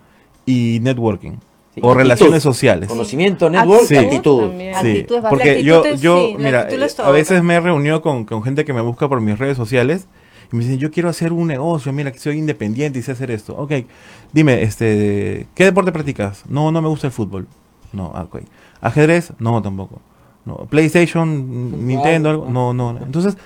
[0.46, 1.38] y networking.
[1.78, 2.02] Sí, o actitud.
[2.02, 2.90] relaciones sociales.
[2.90, 3.96] Conocimiento, network, Sí.
[3.98, 4.52] actitud.
[4.82, 8.74] Sí, porque yo, yo mira, eh, a veces me he reunido con, con gente que
[8.74, 10.08] me busca por mis redes sociales
[10.52, 13.32] y me dicen, yo quiero hacer un negocio, mira, que soy independiente y sé hacer
[13.32, 13.56] esto.
[13.56, 13.74] Ok,
[14.34, 16.44] dime, este, ¿qué deporte practicas?
[16.50, 17.48] No, no me gusta el fútbol.
[17.94, 18.42] No, ah, ok.
[18.82, 19.34] ¿Ajedrez?
[19.40, 20.02] No, tampoco.
[20.46, 20.56] No.
[20.70, 21.86] ¿PlayStation?
[21.86, 22.30] ¿Nintendo?
[22.30, 22.48] algo?
[22.50, 22.74] No.
[22.74, 22.98] no.
[23.04, 23.38] Entonces,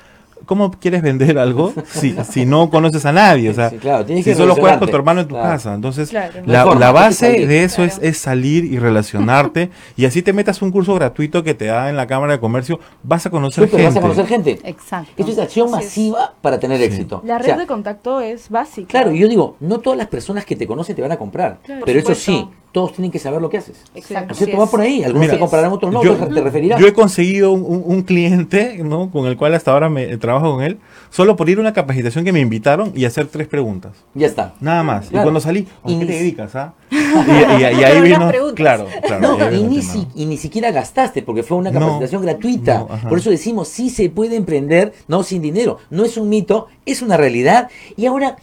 [0.45, 3.49] ¿cómo quieres vender algo si, si no conoces a nadie?
[3.49, 5.49] O sea, Sí, claro, tienes si que solo juegas con tu hermano en tu Claro.
[5.49, 5.73] casa.
[5.73, 6.41] Entonces, Claro.
[6.45, 7.47] la, No base salir.
[7.47, 8.09] de eso es, Claro.
[8.09, 9.69] es salir y relacionarte.
[9.97, 12.79] y así te metas un curso gratuito que te da en la Cámara de Comercio,
[13.03, 13.83] vas a conocer gente.
[13.85, 14.59] vas a conocer gente.
[14.63, 15.11] Exacto.
[15.17, 16.83] Esto es acción masiva para tener Sí.
[16.85, 17.21] éxito.
[17.25, 18.87] La O red sea, de contacto es básica.
[18.89, 21.59] Claro, y yo digo, no todas las personas que te conocen te van a comprar.
[21.63, 21.81] Claro.
[21.85, 22.47] pero eso sí.
[22.71, 23.81] Todos tienen que saber lo que haces.
[23.95, 24.27] Exacto.
[24.27, 24.57] ¿No es cierto?
[24.57, 25.03] Va por ahí.
[25.03, 26.79] Algunos Mira, te comprarán, otros no, yo, otros te referirán.
[26.79, 29.11] yo he conseguido un, un- un cliente, ¿no?
[29.11, 30.79] Con el cual hasta ahora me trabajo con él,
[31.09, 33.91] solo por ir a una capacitación que me invitaron y hacer tres preguntas.
[34.13, 34.53] Ya está.
[34.61, 35.07] Nada más.
[35.09, 35.21] Claro.
[35.21, 36.55] Y cuando salí, ¿a Y qué te dedicas?
[36.55, 36.73] ah?
[36.91, 38.31] Y, y- y ahí vino.
[38.55, 39.21] Claro, claro.
[39.37, 42.21] No, ahí y vino ni, si- y ni siquiera gastaste, porque fue una No, capacitación
[42.21, 42.79] gratuita.
[42.79, 43.09] no.
[43.09, 45.79] Por eso decimos, sí se puede emprender, no sin dinero.
[45.89, 47.69] No es un mito, es una realidad.
[47.97, 48.37] Y ahora,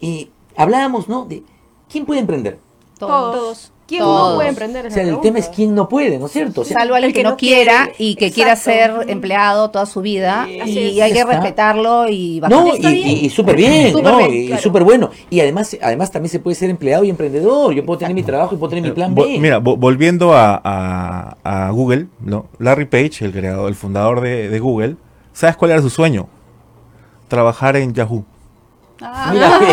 [0.00, 1.26] eh, hablábamos, ¿no?
[1.26, 1.42] De
[1.90, 2.58] quién puede emprender.
[2.98, 3.72] Todos.
[3.86, 4.30] ¿Quién Todos.
[4.30, 4.86] no puede emprender?
[4.86, 6.62] O sea, el tema es quién no puede, ¿no es cierto?
[6.62, 9.84] O sea, Salvo el que que no quiera quiere, y que quiera ser empleado toda
[9.84, 11.32] su vida Sí, y hay que está.
[11.32, 12.56] respetarlo y bajar.
[12.56, 14.16] No, y, y- y súper bien, Súper ¿no?
[14.26, 15.10] bien, y súper bueno.
[15.28, 17.74] Y además, además también se puede ser empleado y emprendedor.
[17.74, 19.38] Yo puedo tener mi trabajo y puedo tener mi plan Vo- B.
[19.38, 22.46] Mira, vo- volviendo a, a- a Google, ¿no?
[22.58, 24.96] Larry Page, el creador, el fundador de, de Google,
[25.34, 26.26] ¿sabes cuál era su sueño?
[27.28, 28.24] Trabajar en Yahoo.
[29.02, 29.32] Ah,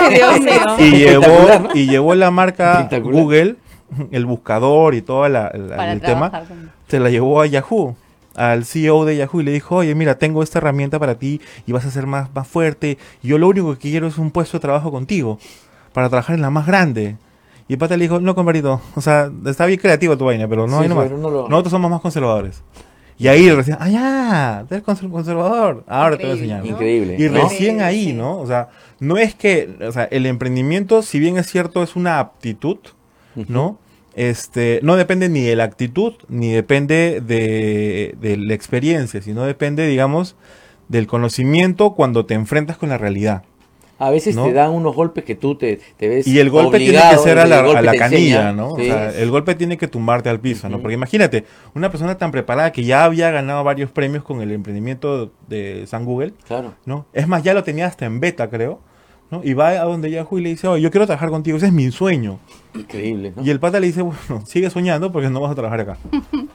[0.10, 0.54] Dios mío.
[0.80, 1.38] Y llevó,
[1.74, 2.90] y llevó la marca.
[3.02, 3.56] Google,
[4.12, 6.44] el buscador y todo la- el tema, trabajar
[6.88, 7.96] se la llevó a Yahoo,
[8.36, 11.72] al CEO de Yahoo y le dijo, oye, mira, tengo esta herramienta para ti y
[11.72, 12.98] vas a ser más, más fuerte.
[13.24, 15.38] Y yo lo único que quiero es un puesto de trabajo contigo,
[15.94, 17.18] para trabajar en la más grande.
[17.68, 20.68] Y el pata le dijo, no, compadrito, o sea, está bien creativo tu vaina, pero
[20.68, 21.06] no Sí, hay nomás.
[21.06, 22.62] pero no lo- Nosotros somos más conservadores.
[23.18, 25.84] Y ahí recién, ah, ya, tú eres conser- conservador.
[25.88, 26.60] Ahora te voy a Increíble, enseñar.
[26.64, 26.66] ¿no?
[26.72, 27.16] Increíble.
[27.20, 27.42] Y ¿no?
[27.44, 28.40] recién ahí, ¿no?
[28.40, 32.20] O sea, no es que, o sea, el emprendimiento, si bien es cierto, es una
[32.20, 32.78] aptitud,
[33.36, 33.80] ¿no?
[34.16, 39.88] Este, no depende ni de la actitud, ni depende de, de la experiencia, sino depende,
[39.88, 40.36] digamos,
[40.90, 43.44] del conocimiento cuando te enfrentas con la realidad.
[44.00, 44.46] A veces ¿no?
[44.46, 46.26] te dan unos golpes que tú te, te ves.
[46.28, 48.76] Y el golpe tiene que ser a la, a la canilla, enseña, ¿no?
[48.76, 48.82] sí.
[48.82, 50.82] O sea, el golpe tiene que tumbarte al piso, ¿no?
[50.82, 55.32] Porque imagínate, una persona tan preparada que ya había ganado varios premios con el emprendimiento
[55.48, 56.74] de San Google, Claro.
[56.86, 57.06] ¿no?
[57.14, 58.82] Es más, ya lo tenía hasta en beta, creo,
[59.32, 59.42] ¿no?
[59.44, 61.74] Y va a donde Yahoo y le dice, oye, yo quiero trabajar contigo, ese es
[61.74, 62.40] mi sueño.
[62.76, 63.44] Increíble, ¿no?
[63.44, 65.98] Y el pata le dice, bueno, sigue soñando porque no vas a trabajar acá.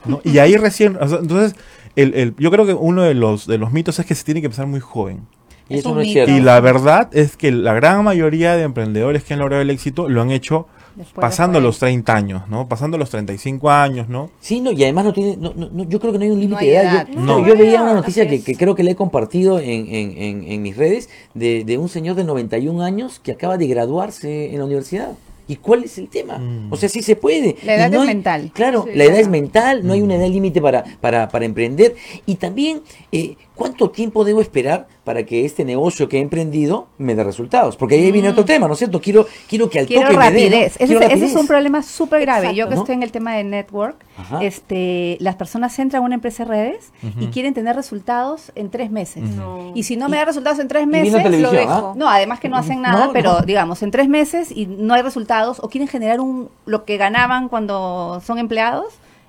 [0.04, 0.20] ¿no?
[0.24, 1.56] Y ahí recién, o sea, entonces,
[1.96, 4.40] el, el- yo creo que uno de los, de los mitos es que se tiene
[4.40, 5.22] que empezar muy joven.
[5.68, 6.30] Y Es eso no es cierto.
[6.32, 10.08] Y la verdad es que la gran mayoría de emprendedores que han logrado el éxito
[10.08, 12.66] lo han hecho Después pasando los 30 años, ¿no?
[12.68, 14.30] Pasando los 35 años, ¿no?
[14.40, 16.40] Sí, no, y además no tiene, no, no, no, yo creo que no hay un
[16.40, 17.06] límite de edad.
[17.12, 17.46] Yo, No.
[17.46, 20.76] yo veía una noticia que, creo que le he compartido en, en- en- en mis
[20.76, 25.12] redes de, de un señor de 91 años que acaba de graduarse en la universidad.
[25.48, 26.38] ¿Y cuál es el tema?
[26.38, 26.72] Mm.
[26.72, 27.54] O sea, sí se puede.
[27.64, 28.50] La edad no es hay- mental.
[28.52, 31.94] Claro, Sí, la edad es mental, no hay una edad límite para, para, para emprender.
[32.26, 32.80] Y también,
[33.12, 37.76] eh, ¿cuánto tiempo debo esperar para que este negocio que he emprendido me dé resultados?
[37.76, 39.00] Porque ahí viene otro tema, ¿no es cierto?
[39.00, 40.56] Quiero, quiero que al Quiero toque me dé, ¿no?
[40.56, 40.76] rapidez.
[40.76, 41.40] Ese, Quiero ese- ese es rapidez.
[41.40, 42.54] un problema súper grave.
[42.54, 42.80] Yo que ¿no?
[42.82, 44.42] estoy en el tema de network, Ajá.
[44.44, 48.90] este, las personas entran a una empresa de redes y quieren tener resultados en tres
[48.90, 49.22] meses.
[49.22, 49.72] No.
[49.74, 51.52] Y si no me da resultados en tres meses, lo ¿ah?
[51.52, 51.92] dejo.
[51.96, 53.40] no, además que no hacen nada, No, pero no.
[53.46, 57.48] digamos, en tres meses y no hay resultados, o quieren generar un lo que ganaban
[57.48, 58.86] cuando son empleados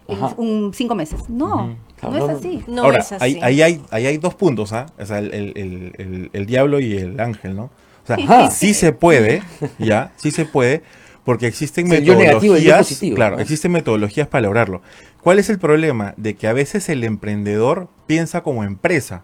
[0.07, 1.29] en un cinco meses.
[1.29, 2.63] No, no no, es así.
[2.67, 3.23] No Ahora, es así.
[3.23, 4.85] Ahí, ahí hay, ahí hay dos puntos, ¿ah?
[4.99, 7.63] O sea, el, el- el- el- el diablo y el ángel, ¿no?
[8.03, 8.51] O sea, Ajá.
[8.51, 9.41] sí se puede,
[9.79, 10.11] ¿ya?
[10.15, 10.83] Sí se puede,
[11.25, 12.77] porque existen Sí, el yo negativo y el yo metodologías.
[12.87, 13.41] positivo, claro, ¿no?
[13.41, 14.81] existen metodologías para lograrlo.
[15.21, 16.13] ¿Cuál es el problema?
[16.15, 19.23] De que a veces el emprendedor piensa como empresa.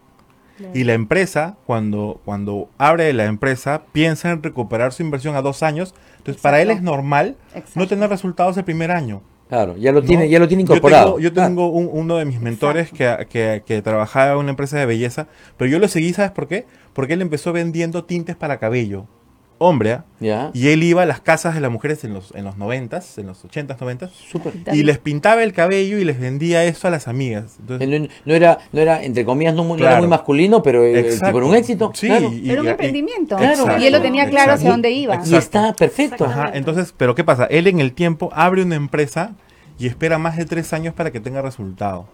[0.73, 5.63] Y la empresa, cuando, cuando abre la empresa, piensa en recuperar su inversión a dos
[5.63, 5.93] años.
[6.19, 6.91] Entonces, para él es Exacto.
[6.91, 7.35] normal
[7.75, 9.21] no tener resultados el primer año.
[9.53, 10.29] Claro, ya lo tiene, ¿no?
[10.31, 11.05] ya lo tiene Yo incorporado.
[11.11, 11.47] tengo- Yo Claro.
[11.49, 15.27] tengo, un- uno de mis mentores que, que- que trabajaba en una empresa de belleza,
[15.57, 16.65] pero yo lo seguí, ¿sabes por qué?
[16.93, 19.05] Porque él empezó vendiendo tintes para cabello.
[19.59, 20.05] Hombre, ¿ah?
[20.19, 23.17] Ya, y él iba a las casas de las mujeres en los, en los 90s,
[23.19, 24.51] en los 80s, 90s, súper.
[24.73, 27.57] y les pintaba el cabello y les vendía eso a las amigas.
[27.59, 29.99] Entonces, Eh, No, no era, no era, entre comillas, no, no era Claro.
[29.99, 31.91] muy masculino, pero eh, tipo era un éxito.
[31.93, 32.33] Sí, claro.
[32.33, 33.37] y- Era un y- emprendimiento.
[33.37, 33.79] Claro.
[33.79, 35.13] Y él lo tenía claro hacia dónde iba.
[35.13, 35.35] Exacto.
[35.35, 36.25] Y está perfecto.
[36.25, 37.45] Ajá, entonces, pero ¿qué pasa?
[37.45, 39.35] Él en el tiempo abre una empresa
[39.79, 42.05] y espera más de tres años para que tenga resultados.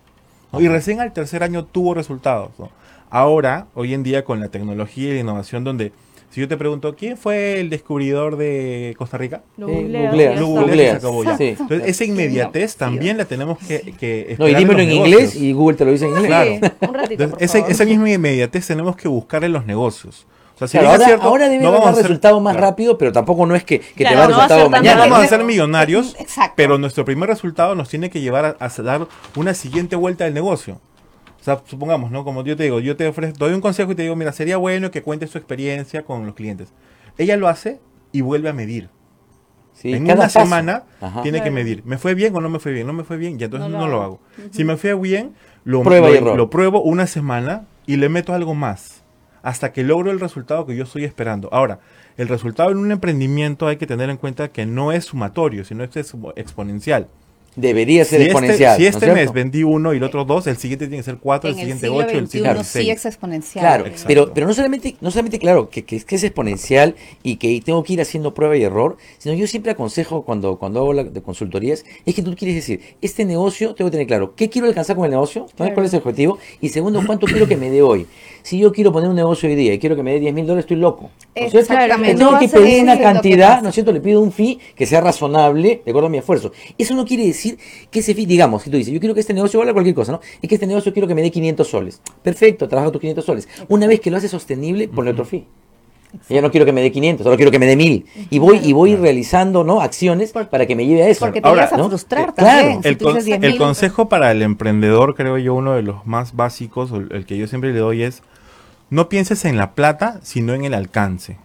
[0.52, 0.62] ¿no?
[0.62, 2.52] Y recién al tercer año tuvo resultados.
[2.58, 2.70] ¿no?
[3.10, 5.92] Ahora, hoy en día, con la tecnología y la innovación, donde
[6.32, 9.42] si yo te pregunto, ¿quién fue el descubridor de Costa Rica?
[9.58, 11.04] Lo googleas.
[11.04, 15.54] Entonces, esa inmediatez también la tenemos que, que No, y dímelo los en inglés y
[15.54, 16.28] Google te lo dice en inglés.
[16.28, 16.52] Claro.
[16.52, 17.72] Sí, un ratito, Entonces, por ese- favor.
[17.72, 20.28] esa misma inmediatez tenemos que buscar en los negocios.
[20.62, 22.04] O sea, si Claro, bien es ahora, cierto, ahora debe no haber vamos a ser-
[22.04, 22.68] resultado más claro.
[22.68, 24.48] rápido, pero tampoco no es que, que Claro, te va a dar no va a
[24.48, 25.02] resultado No mañana.
[25.14, 26.54] vamos a ser millonarios, Exacto.
[26.58, 30.34] pero nuestro primer resultado nos tiene que llevar a, a dar una siguiente vuelta del
[30.34, 30.82] negocio.
[31.40, 32.26] O sea, supongamos, ¿no?
[32.26, 34.58] Como yo te digo, yo te ofrezco, doy un consejo y te digo, mira, sería
[34.58, 36.74] bueno que cuentes tu experiencia con los clientes.
[37.18, 37.80] Ella lo hace
[38.12, 38.90] y vuelve a medir.
[39.74, 40.42] Sí, en una paso.
[40.42, 41.22] semana Ajá.
[41.22, 41.84] tiene que medir.
[41.86, 42.86] ¿Me fue bien o no me fue bien?
[42.86, 44.20] No me fue bien, y entonces No no lo lo, hago.
[44.52, 49.06] Si me fue bien, lo, lo- lo pruebo una semana y le meto algo más.
[49.42, 51.50] Hasta que logro el resultado que yo estoy esperando.
[51.52, 51.80] Ahora,
[52.18, 55.90] el resultado en un emprendimiento hay que tener en cuenta que no es sumatorio, sino
[55.90, 57.08] que es exponencial.
[57.56, 58.78] Debería ser si este- exponencial.
[58.78, 59.34] si ¿no este es mes cierto?
[59.34, 61.66] vendí uno y el otro dos, el siguiente tiene que ser cuatro, el en el
[61.66, 62.90] siguiente siglo ocho, el siguiente sí seis.
[62.90, 63.64] es exponencial.
[63.64, 64.08] Claro, Exacto.
[64.08, 67.60] pero, pero no solamente, no solamente claro, que, que es, que es exponencial y que
[67.66, 71.04] tengo que ir haciendo prueba y error, sino yo siempre aconsejo cuando, cuando hago la,
[71.04, 74.68] de consultorías, es que tú quieres decir, este negocio tengo que tener claro, ¿qué quiero
[74.68, 75.48] alcanzar con el negocio?
[75.58, 76.38] ¿Sabes ¿Cuál es el objetivo?
[76.62, 78.06] Y segundo, ¿cuánto quiero que me dé hoy?
[78.44, 80.46] Si yo quiero poner un negocio hoy día y quiero que me dé 10 mil
[80.46, 81.10] dólares, estoy loco.
[81.36, 81.54] ¿no es?
[81.54, 82.14] Exactamente.
[82.14, 83.62] Que tengo No que pedir una cantidad.
[83.62, 83.92] ¿no es cierto?
[83.92, 86.52] Le pido un fee que sea razonable, de acuerdo a mi esfuerzo.
[86.78, 87.58] Eso no quiere decir
[87.92, 90.12] que ese fee, digamos, si tú dices, yo quiero que este negocio valga cualquier cosa,
[90.14, 90.22] ¿no?
[90.42, 92.02] Y que este negocio quiero que me dé 500 soles.
[92.22, 93.48] Perfecto, trabaja tus 500 soles.
[93.68, 95.46] Una vez que lo haces sostenible, ponle otro fee.
[96.28, 98.06] Ya no quiero que me dé 500, solo quiero que me dé 1000.
[98.32, 99.80] Y voy y voy realizando, ¿no?
[99.82, 101.20] Acciones para que me lleve a eso.
[101.26, 101.88] Porque te Ahora, llegas a ¿no?
[101.90, 102.60] frustrar Eh, claro.
[102.60, 102.82] también.
[102.84, 105.84] si El, tú con- dices el 10.000, consejo para el emprendedor, creo yo, uno de
[105.84, 108.24] los más básicos, el el que yo siempre le doy es,
[108.90, 111.38] no pienses en la plata, sino en el alcance.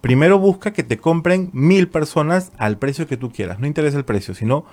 [0.00, 3.60] Primero busca que te compren mil personas al precio que tú quieras.
[3.60, 4.64] No interesa el precio, sino,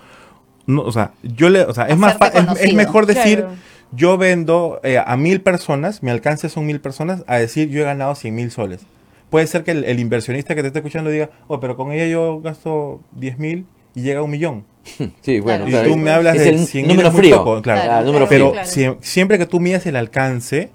[0.66, 3.54] no, o sea, yo le, o sea, es más, es- es, mejor decir, Claro.
[3.92, 7.84] yo vendo eh, a mil personas, mi alcance son mil personas, a decir yo he
[7.84, 8.82] ganado cien mil soles.
[9.30, 12.08] Puede ser que el, el inversionista que te esté escuchando diga, oh, pero con ella
[12.08, 13.66] yo gasto diez mil
[13.96, 14.66] y llega a un millón.
[15.22, 15.68] Sí, bueno.
[15.68, 17.38] Y claro, tú me hablas es de el 100.000 número muy frío.
[17.38, 17.92] poco, claro.
[17.92, 18.98] Ah, número Pero frío.
[19.02, 20.72] siempre que tú midas el alcance,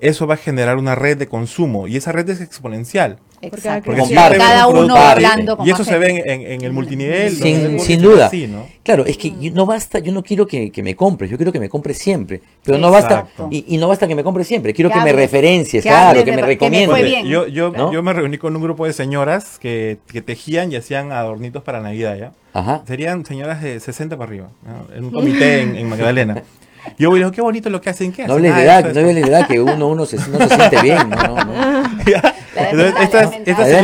[0.00, 3.18] eso va a generar una red de consumo y esa red es exponencial.
[3.42, 3.92] Exacto.
[3.94, 7.30] Porque cada un uno hablando con y eso se ve en, en- en el multinivel.
[7.34, 8.26] Sin, sin duda.
[8.26, 8.66] así, ¿no?
[8.84, 11.52] Claro, es que yo- no basta, yo no quiero que, que me compres, yo quiero
[11.52, 12.40] que me compres siempre.
[12.64, 15.12] Pero no basta, y, y no basta que me compres siempre, quiero Que que, me
[15.12, 17.24] referencies, que claro, que me recomiendes.
[17.24, 17.92] Yo, yo, ¿No?
[17.92, 21.80] yo me reuní con un grupo de señoras que, que tejían y hacían adornitos para
[21.80, 22.32] Navidad, ¿ya?
[22.54, 22.82] Ajá.
[22.86, 24.94] Serían señoras de 60 para arriba, ¿no?
[24.94, 26.42] en un comité en, en Magdalena.
[26.98, 28.42] Yo voy, qué bonito lo que hacen, ¿qué No hacen?
[28.44, 29.00] de "Ah, edad, esto, no esto".
[29.10, 31.08] hables de edad, que uno, uno se, no se siente bien.
[31.10, 31.52] No, no, no.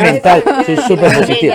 [0.03, 0.43] Mental.
[0.67, 1.55] soy súper positivo.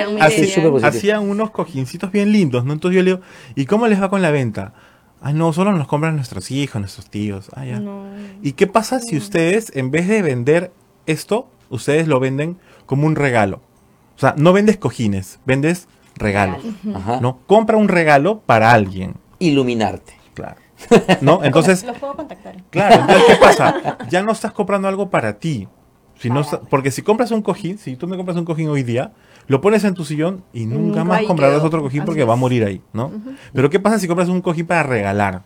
[0.84, 2.74] Hacían unos cojincitos bien lindos, ¿no?
[2.74, 3.22] Entonces yo le digo,
[3.56, 4.74] ¿y cómo les va con la venta?
[5.22, 7.50] Ah, no, solo nos compran nuestros hijos, nuestros tíos.
[7.56, 7.80] Ah, ya.
[7.80, 8.06] No.
[8.42, 10.72] ¿Y qué pasa si ustedes, en vez de vender
[11.06, 13.62] esto, ustedes lo venden como un regalo?
[14.18, 16.58] O sea, no vendes cojines, vendes regalos.
[17.22, 17.40] ¿No?
[17.48, 19.16] Compra un regalo para alguien.
[19.40, 20.14] Iluminarte.
[20.34, 20.58] Claro.
[21.22, 21.44] ¿No?
[21.44, 22.56] Entonces, Los puedo contactar.
[22.70, 23.98] Claro, entonces, ¿qué pasa?
[24.10, 25.68] Ya no estás comprando algo para ti.
[26.20, 29.12] Si no porque si compras un cojín, si tú me compras un cojín hoy día,
[29.48, 31.68] lo pones en tu sillón y nunca Nunca más ahí comprarás quedó.
[31.68, 33.12] otro cojín Así porque va a morir ahí, ¿no?
[33.54, 35.42] Pero ¿qué pasa si compras un cojín para regalar?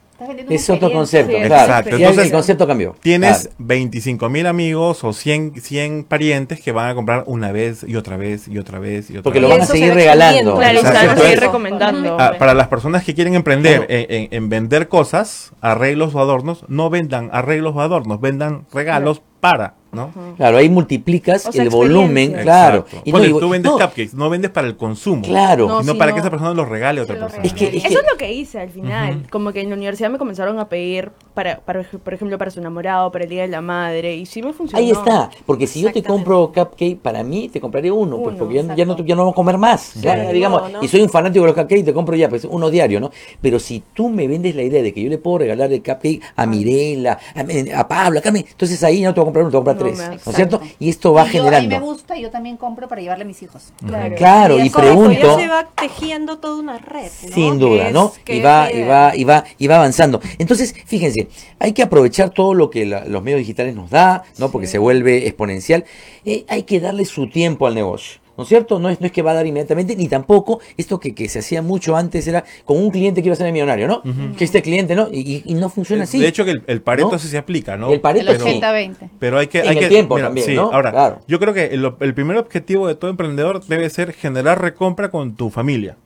[0.50, 1.64] Es otro concepto, Sí, claro.
[1.66, 1.96] exacto.
[1.96, 2.96] Entonces, el concepto cambió.
[3.02, 3.56] Tienes Claro.
[3.60, 8.18] 25 mil amigos o 100, 100 parientes que van a comprar una vez y otra
[8.18, 9.48] vez y otra vez y otra Porque vez.
[9.48, 10.56] lo van a seguir regalando.
[10.58, 11.22] Claro, Exacto.
[11.22, 12.18] seguir recomendando.
[12.20, 13.94] Ah, para las personas que quieren emprender Claro.
[13.94, 19.22] en, en- en vender cosas, arreglos o adornos, no vendan arreglos o adornos, vendan regalos
[19.40, 20.12] para, ¿no?
[20.38, 22.80] Claro, ahí multiplicas O sea, el volumen, claro.
[22.80, 23.02] Exacto.
[23.06, 25.22] Y no, Ponle, y- tú vendes no, cupcakes, no vendes para el consumo.
[25.24, 25.68] Claro.
[25.68, 26.16] No, sino para no.
[26.16, 27.44] que esa persona los regale a otra persona.
[27.44, 29.24] Es que, es que- Eso es lo que hice al final.
[29.30, 32.60] Como que en la universidad me comenzaron a pedir, para, para, por ejemplo, para su
[32.60, 34.16] enamorado, para el Día de la Madre.
[34.16, 34.84] Y sí me funcionó.
[34.84, 38.56] Ahí está, porque si yo te compro cupcake, para mí te compraré uno, pues porque
[38.56, 39.94] ya, ya no, ya no vamos a comer más.
[39.96, 43.00] Ya, digamos, y soy un fanático de los cupcakes, te compro ya, pues uno diario,
[43.00, 43.12] ¿no?
[43.42, 46.22] Pero si tú me vendes la idea de que yo le puedo regalar el cupcake
[46.36, 49.52] a Mirela, a, a Pablo, a Carmen, entonces ahí no te voy a comprar uno,
[49.52, 50.62] te voy a comprar tres, ¿no es cierto?
[50.80, 51.76] Y esto va Y yo- generando.
[51.76, 53.74] A mí me gusta y yo también compro para llevarle a mis hijos.
[53.86, 54.16] Claro.
[54.16, 55.38] Claro, y eso, pregunto.
[55.40, 57.10] Se va tejiendo toda una red.
[57.28, 57.34] ¿no?
[57.36, 58.12] Sin duda, ¿no?
[58.28, 60.20] Y va, y va, y va, y va avanzando.
[60.38, 61.28] Entonces, fíjense,
[61.60, 64.50] hay que aprovechar todo lo que la- los medios digitales nos da, ¿no?
[64.52, 65.86] Porque se vuelve exponencial.
[66.26, 68.20] Eh, hay que darle su tiempo al negocio.
[68.38, 68.80] ¿No es cierto?
[68.80, 71.40] No es, no es que va a dar inmediatamente, ni tampoco esto que, que se
[71.40, 74.02] hacía mucho antes era con un cliente que iba a ser millonario, ¿no?
[74.38, 75.08] Que este cliente, ¿no?
[75.12, 76.20] Y, y- no funciona así.
[76.20, 77.20] De hecho, que el, el Pareto ¿No?
[77.20, 77.92] sí se aplica, ¿no?
[77.92, 78.60] El Pareto El sí.
[78.62, 79.10] 80-20.
[79.18, 79.60] Pero hay que...
[79.62, 80.72] En hay el que tiempo también, sí, ¿no?
[80.72, 81.20] ahora, Claro.
[81.28, 85.36] yo creo que el, el primer objetivo de todo emprendedor debe ser generar recompra con
[85.36, 85.98] tu familia.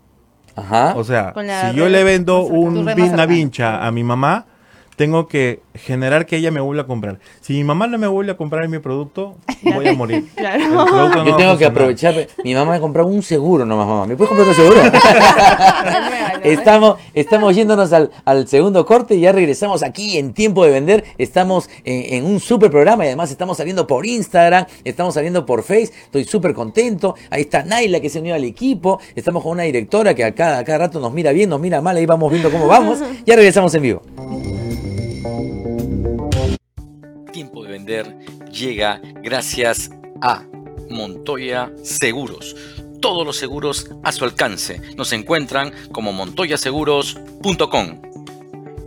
[0.55, 0.93] Ajá.
[0.97, 1.33] O sea,
[1.71, 4.45] si yo le vendo un una vincha a mi mamá,
[5.01, 7.17] tengo que generar que ella me vuelva a comprar.
[7.39, 10.29] Si mi mamá no me vuelve a comprar mi producto, voy a morir.
[10.35, 10.63] Claro.
[10.63, 12.27] El producto no Yo va a tengo que aprovechar.
[12.43, 14.05] Mi mamá me ha comprado un seguro nomás, mamá.
[14.05, 14.79] ¿Me puedes comprar otro seguro?
[16.43, 21.03] estamos, estamos yéndonos al, al segundo corte y ya regresamos aquí en Tiempo de Vender.
[21.17, 25.63] Estamos en, en un super programa y además estamos saliendo por Instagram, estamos saliendo por
[25.63, 25.91] Face.
[26.05, 27.15] Estoy súper contento.
[27.31, 28.99] Ahí está Naila que se unió al equipo.
[29.15, 31.81] Estamos con una directora que a cada, a cada rato nos mira bien, nos mira
[31.81, 31.97] mal.
[31.97, 32.99] Ahí vamos viendo cómo vamos.
[33.25, 34.01] Ya regresamos en vivo.
[38.51, 39.89] Llega gracias
[40.21, 40.45] a
[40.89, 42.55] Montoya Seguros.
[43.01, 44.81] Todos los seguros a su alcance.
[44.95, 48.01] Nos encuentran como montoyaseguros.com.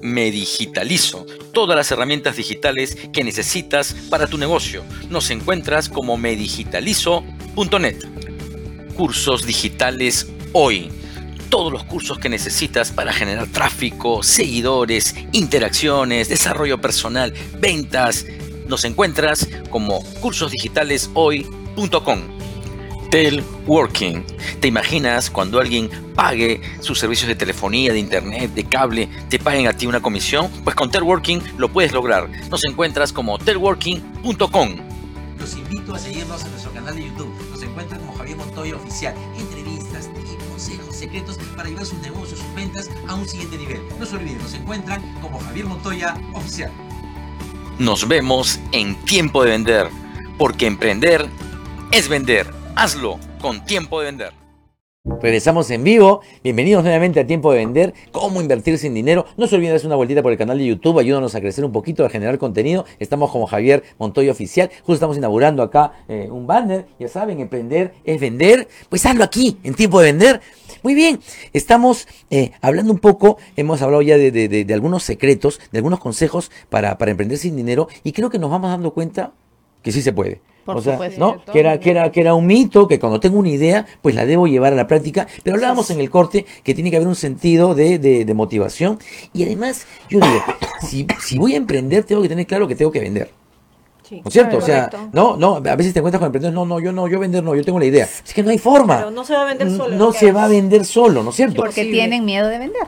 [0.02, 4.84] Me Digitalizo, todas las herramientas digitales que necesitas para tu negocio.
[5.08, 7.96] Nos encuentras como medigitalizo.net.
[8.94, 10.90] Cursos digitales hoy.
[11.48, 18.26] Todos los cursos que necesitas para generar tráfico, seguidores, interacciones, desarrollo personal, ventas.
[18.66, 22.20] Nos encuentras como cursosdigitaleshoy.com.
[23.10, 24.24] Telworking.
[24.60, 29.68] ¿Te imaginas cuando alguien pague sus servicios de telefonía, de internet, de cable, te paguen
[29.68, 30.50] a ti una comisión?
[30.64, 32.28] Pues con Telworking lo puedes lograr.
[32.50, 34.76] Nos encuentras como telworking.com.
[35.38, 37.32] Los invito a seguirnos en nuestro canal de YouTube.
[37.50, 39.14] Nos encuentran como Javier Montoya Oficial.
[39.38, 40.08] Entrevistas
[40.54, 43.80] consejos secretos para llevar sus negocios, sus ventas a un siguiente nivel.
[43.98, 46.70] No se olviden, nos encuentran como Javier Montoya Oficial.
[47.78, 49.88] Nos vemos en Tiempo de Vender,
[50.38, 51.26] porque emprender
[51.90, 52.46] es vender.
[52.76, 54.44] Hazlo con Tiempo de Vender.
[55.20, 56.22] Regresamos en vivo.
[56.44, 57.92] Bienvenidos nuevamente a Tiempo de Vender.
[58.12, 59.26] ¿Cómo invertir sin dinero?
[59.36, 61.00] No se olviden de hacer una vueltita por el canal de YouTube.
[61.00, 62.86] Ayúdanos a crecer un poquito, a generar contenido.
[63.00, 64.70] Estamos como Javier Montoya Oficial.
[64.78, 66.86] Justo estamos inaugurando acá eh, un banner.
[66.98, 68.68] Ya saben, emprender es vender.
[68.88, 70.40] Pues hazlo aquí, en Tiempo de Vender.
[70.84, 71.18] Muy bien,
[71.54, 75.78] estamos eh, hablando un poco, hemos hablado ya de, de- de- de algunos secretos, de
[75.78, 79.32] algunos consejos para, para emprender sin dinero y creo que nos vamos dando cuenta
[79.82, 80.42] que sí se puede.
[80.66, 81.18] Por o sea, supuesto.
[81.20, 81.44] ¿no?
[81.52, 84.26] Que era, que, era, que era un mito, que cuando tengo una idea, pues la
[84.26, 85.26] debo llevar a la práctica.
[85.42, 88.98] Pero hablábamos en el corte que tiene que haber un sentido de, de- de motivación.
[89.32, 90.42] Y además, yo digo,
[90.86, 93.30] si, si voy a emprender, tengo que tener claro que tengo que vender.
[94.06, 94.58] Sí, ¿No es cierto?
[94.58, 97.18] O sea, no, no, a veces te encuentras con emprendedores, no, no, yo no, yo
[97.18, 98.04] vender no, yo tengo la idea.
[98.04, 98.98] Es que no hay forma.
[98.98, 101.36] Pero no se va a vender solo, No se va a vender solo, ¿no es
[101.36, 101.56] cierto?
[101.56, 102.82] Porque tienen miedo de vender.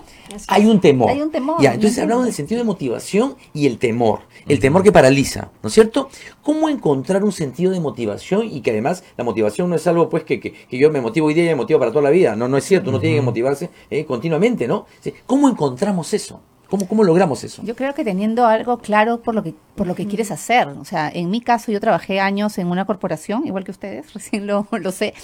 [0.49, 1.11] Hay un temor.
[1.11, 4.21] Hay un temor, Ya, entonces hablamos del sentido de motivación y el temor.
[4.47, 6.09] El temor que paraliza, ¿no es cierto?
[6.43, 10.25] ¿Cómo encontrar un sentido de motivación y que además la motivación no es algo pues
[10.25, 12.37] que, que- que yo me motivo hoy día y me motivo para toda la vida?
[12.37, 14.87] No, no es cierto, uno tiene que motivarse eh, continuamente, ¿no?
[15.27, 16.41] ¿Cómo encontramos eso?
[16.69, 17.63] ¿Cómo, ¿Cómo logramos eso?
[17.65, 20.67] Yo creo que teniendo algo claro por lo que por lo que quieres hacer.
[20.69, 24.47] O sea, en mi caso yo trabajé años en una corporación, igual que ustedes, recién
[24.47, 25.15] lo, lo sé,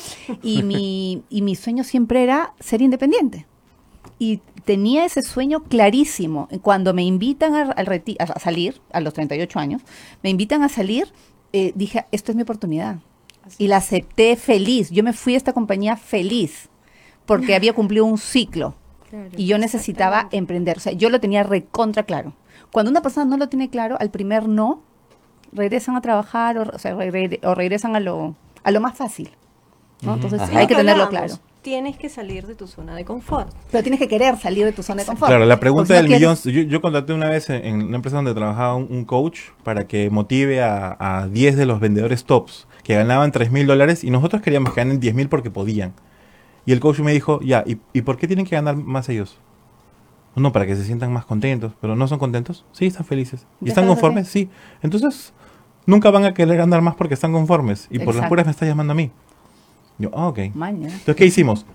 [0.43, 3.47] y mi, y mi sueño siempre era ser independiente.
[4.19, 6.49] Y tenía ese sueño clarísimo.
[6.63, 9.83] Cuando me invitan a, al reti- a salir, a los 38 años,
[10.23, 11.13] me invitan a salir,
[11.53, 12.99] eh, dije, esto es mi oportunidad.
[13.59, 14.91] Y la acepté feliz.
[14.91, 16.69] Yo me fui a esta compañía feliz,
[17.27, 18.77] porque había cumplido un ciclo
[19.37, 20.77] y yo necesitaba emprender.
[20.79, 22.33] O sea, yo lo tenía recontra claro.
[22.73, 24.83] Cuando una persona no lo tiene claro, al primer no,
[25.53, 28.35] regresan a trabajar o, o sea, regre- o regresan a lo,
[28.65, 29.31] a lo más fácil.
[30.03, 30.15] ¿no?
[30.15, 30.59] Entonces Ajá.
[30.59, 31.35] hay que tenerlo claro.
[31.61, 33.55] Tienes que salir de tu zona de confort.
[33.71, 35.29] Pero tienes que querer salir de tu zona de confort.
[35.31, 38.17] Claro, la pregunta no del millón, yo, yo contraté una vez en, en una empresa
[38.17, 42.67] donde trabajaba un, un coach para que motive a, a 10 de los vendedores tops
[42.83, 45.93] que ganaban 3 mil dólares y nosotros queríamos que ganen 10 mil porque podían.
[46.67, 49.37] Y el coach me dijo, ya, ¿y, ¿y por qué tienen que ganar más ellos?
[50.37, 52.65] No, para que se sientan más contentos, pero ¿no son contentos?
[52.73, 53.47] Sí, están felices.
[53.61, 54.29] ¿Y están conformes?
[54.29, 54.49] Sí.
[54.83, 55.33] Entonces,
[55.85, 57.87] nunca van a querer ganar más porque están conformes.
[57.91, 59.11] Y por las puras me está llamando a mí.
[59.99, 60.39] Yo, ah, ok.
[60.55, 60.87] Maña.
[60.89, 61.67] Entonces, ¿qué hicimos?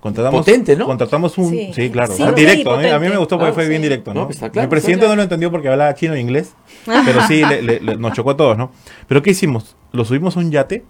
[0.00, 0.86] Contratamos, Potente, ¿no?
[0.86, 1.50] Contratamos un...
[1.50, 1.90] Sí, Sí.
[1.90, 2.14] claro.
[2.14, 2.72] Sí, Ah, directo.
[2.74, 4.20] a mí- a mí me gustó porque Ah, fue bien directo, ¿no?
[4.20, 7.44] No, pues claro, El presidente no lo entendió porque hablaba chino e inglés, pero sí
[7.44, 8.70] le- le- le- nos chocó a todos, ¿no?
[9.08, 9.74] Pero ¿qué hicimos?
[9.92, 10.84] Lo subimos a un yate,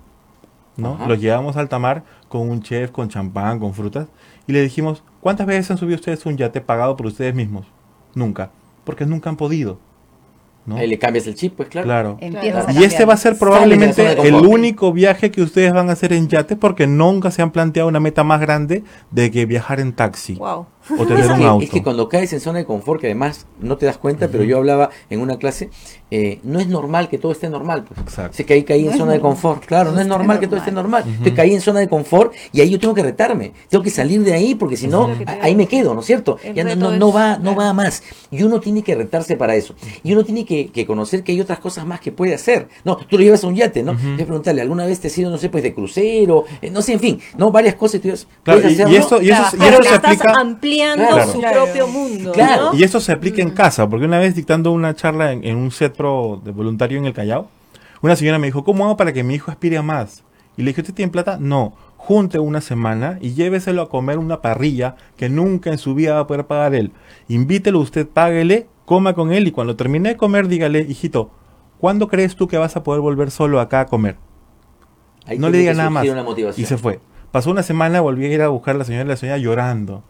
[0.76, 0.94] ¿no?
[0.94, 1.06] Ajá.
[1.06, 4.08] Lo llevamos a alta mar con un chef, con champán, con frutas,
[4.46, 7.66] y le dijimos, ¿cuántas veces han subido ustedes un yate pagado por ustedes mismos?
[8.14, 8.50] Nunca.
[8.84, 9.78] Porque nunca han podido.
[10.66, 10.76] ¿no?
[10.76, 11.86] Ahí le cambias el chip, pues claro.
[11.86, 12.18] Claro.
[12.66, 16.12] A Y este va a ser probablemente el único viaje que ustedes van a hacer
[16.12, 19.92] en yate porque nunca se han planteado una meta más grande de que viajar en
[19.92, 20.66] taxi Wow.
[20.98, 21.64] O tener Es un que, auto.
[21.64, 24.44] es que cuando caes en zona de confort, que además no te das cuenta, pero
[24.44, 25.70] yo hablaba en una clase,
[26.10, 27.84] eh, no es normal que todo esté normal.
[27.84, 28.00] Pues.
[28.00, 28.36] Exacto.
[28.36, 29.64] Sé que ahí caí No en zona de confort.
[29.64, 31.04] Claro, no es normal que todo esté normal.
[31.06, 33.52] Entonces caí en zona de confort y ahí yo tengo que retarme.
[33.68, 36.06] Tengo que salir de ahí porque si no, Eso te ahí me quedo, ¿no es
[36.06, 36.38] cierto?
[36.42, 38.02] El Ya no, no, no es- va, no va a más.
[38.30, 39.74] Y uno tiene que retarse para eso.
[40.04, 42.68] Y uno tiene que, que conocer que hay otras cosas más que puede hacer.
[42.84, 43.94] No, tú lo llevas a un yate, ¿no?
[43.94, 46.44] Voy a preguntarle, ¿alguna vez te has ido, no sé, pues de crucero?
[46.62, 47.50] Eh, no sé, en fin, ¿no?
[47.50, 48.00] Varias cosas.
[48.00, 48.08] tú
[48.42, 48.98] Claro, ¿puedes y- y hacerlo?
[48.98, 50.32] esto- y eso- y eso se estás aplica-
[50.82, 51.32] ampliando Claro.
[51.32, 51.64] su Claro.
[51.64, 52.32] propio mundo.
[52.32, 52.72] Claro.
[52.72, 52.78] ¿no?
[52.78, 55.70] Y eso se aplica en casa, porque una vez dictando una charla en, en un
[55.70, 57.48] set pro de voluntario en el Callao,
[58.02, 60.22] una señora me dijo, ¿cómo hago para que mi hijo aspire a más?
[60.56, 61.38] Y le dije, ¿usted tiene plata?
[61.40, 61.74] No.
[61.96, 66.20] Junte una semana y lléveselo a comer una parrilla que nunca en su vida va
[66.20, 66.92] a poder pagar él.
[67.28, 71.30] Invítelo usted, páguele, coma con él y cuando termine de comer, dígale, hijito,
[71.78, 74.16] ¿cuándo crees tú que vas a poder volver solo acá a comer?
[75.26, 76.06] Ahí no le diga nada más.
[76.56, 77.00] Y se fue.
[77.32, 80.04] Pasó una semana, volví a ir a buscar a la señora y la señora llorando.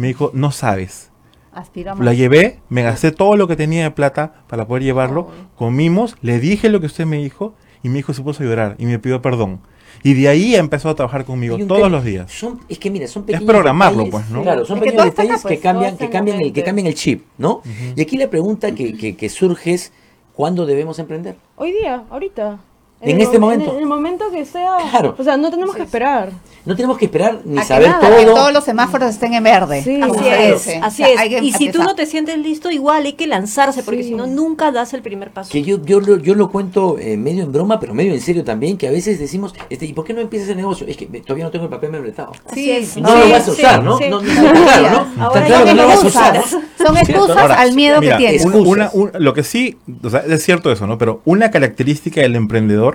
[0.00, 1.10] Me dijo, no sabes.
[1.52, 5.28] Aspira La llevé, me gasté todo lo que tenía de plata para poder llevarlo.
[5.56, 8.76] Comimos, le dije lo que usted me dijo y mi hijo se puso a llorar
[8.78, 9.60] y me pidió perdón.
[10.02, 12.30] Y de ahí empezó a trabajar conmigo todos los días.
[12.32, 14.42] Son, es que mira, son pequeños programarlo, detalles, pues, ¿no?
[14.42, 16.86] Claro, son Es que pequeños está detalles acá, que cambian, que cambian el, que cambian
[16.86, 17.60] el chip, ¿no?
[17.96, 19.92] Y aquí la pregunta que, que- que surge es
[20.32, 21.36] ¿cuándo debemos emprender?
[21.56, 22.60] Hoy día, ahorita.
[23.02, 23.72] En el este mo- momento.
[23.72, 24.76] En el, momento que sea.
[24.90, 25.14] Claro.
[25.18, 26.30] O sea, no tenemos que esperar.
[26.66, 28.34] No tenemos que esperar ni A que saber nada, que todo.
[28.34, 29.82] todos los semáforos estén en verde.
[29.82, 29.98] Sí.
[30.02, 31.28] Así es, así O sea, es.
[31.30, 34.10] que Y si tú no te sientes listo, igual hay que lanzarse, porque Sí.
[34.10, 35.50] si no, nunca das el primer paso.
[35.50, 38.44] Que yo, yo, lo, yo lo cuento eh, medio en broma, pero medio en serio
[38.44, 40.86] también, que a veces decimos, este, ¿y por qué no empiezas el negocio?
[40.86, 42.32] Es que me- todavía no tengo el papel membretado.
[42.50, 42.98] Así es.
[42.98, 43.98] No Sí, lo vas a usar, ¿no?
[43.98, 45.24] No, claro, ¿no?
[45.24, 46.44] Ahora claro que lo vas a usar.
[46.44, 48.42] Son excusas Ahora, al miedo mira, que tienes.
[48.44, 48.68] excusas.
[48.68, 50.98] Una, un- lo que sí, o sea, es cierto eso, ¿no?
[50.98, 52.89] Pero una característica del emprendedor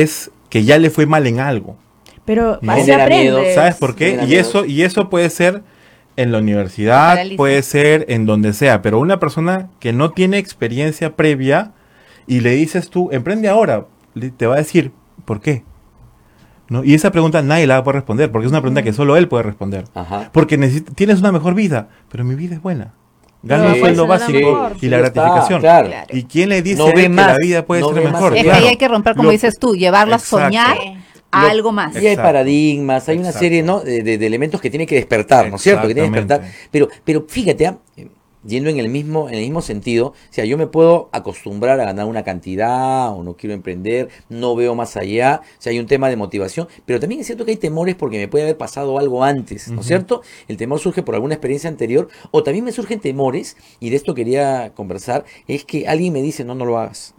[0.00, 1.76] es que ya le fue mal en algo.
[2.24, 2.72] Pero No.
[2.72, 3.54] así aprendes.
[3.54, 4.24] ¿Sabes por qué?
[4.28, 5.62] Y eso, y eso puede ser
[6.16, 11.16] en la universidad, puede ser en donde sea, pero una persona que no tiene experiencia
[11.16, 11.72] previa
[12.26, 13.86] y le dices tú, emprende ahora,
[14.36, 14.92] te va a decir,
[15.24, 15.64] ¿por qué?
[16.68, 16.84] ¿No?
[16.84, 19.16] Y esa pregunta nadie la va a poder responder, porque es una pregunta que solo
[19.16, 19.84] él puede responder.
[19.94, 20.30] Ajá.
[20.32, 20.56] Porque
[20.94, 22.94] tienes una mejor vida, pero mi vida es buena.
[23.44, 25.60] Gano Sí, un sueldo pues, básico y la está, gratificación.
[25.60, 25.88] claro.
[26.10, 28.04] ¿Y quién le dice No a él ve que más, la vida puede no ser
[28.04, 28.32] mejor?
[28.34, 28.58] Es que Claro.
[28.64, 30.76] ahí hay que romper, como Lo- dices tú, llevarlo a soñar
[31.32, 32.00] a Lo- algo más.
[32.00, 33.80] Y hay paradigmas, hay una serie ¿no?
[33.80, 35.88] de, de- de elementos que tiene que despertar, ¿no es cierto?
[35.88, 36.48] Que tiene que despertar.
[36.70, 37.74] Pero, pero fíjate.
[37.96, 38.06] Eh,
[38.46, 41.84] yendo en el mismo, en el mismo sentido, o sea, yo me puedo acostumbrar a
[41.84, 45.86] ganar una cantidad, o no quiero emprender, no veo más allá, o sea, hay un
[45.86, 48.98] tema de motivación, pero también es cierto que hay temores porque me puede haber pasado
[48.98, 50.22] algo antes, ¿no es cierto?
[50.48, 54.14] El temor surge por alguna experiencia anterior, o también me surgen temores, y de esto
[54.14, 57.14] quería conversar, es que alguien me dice, no, no lo hagas.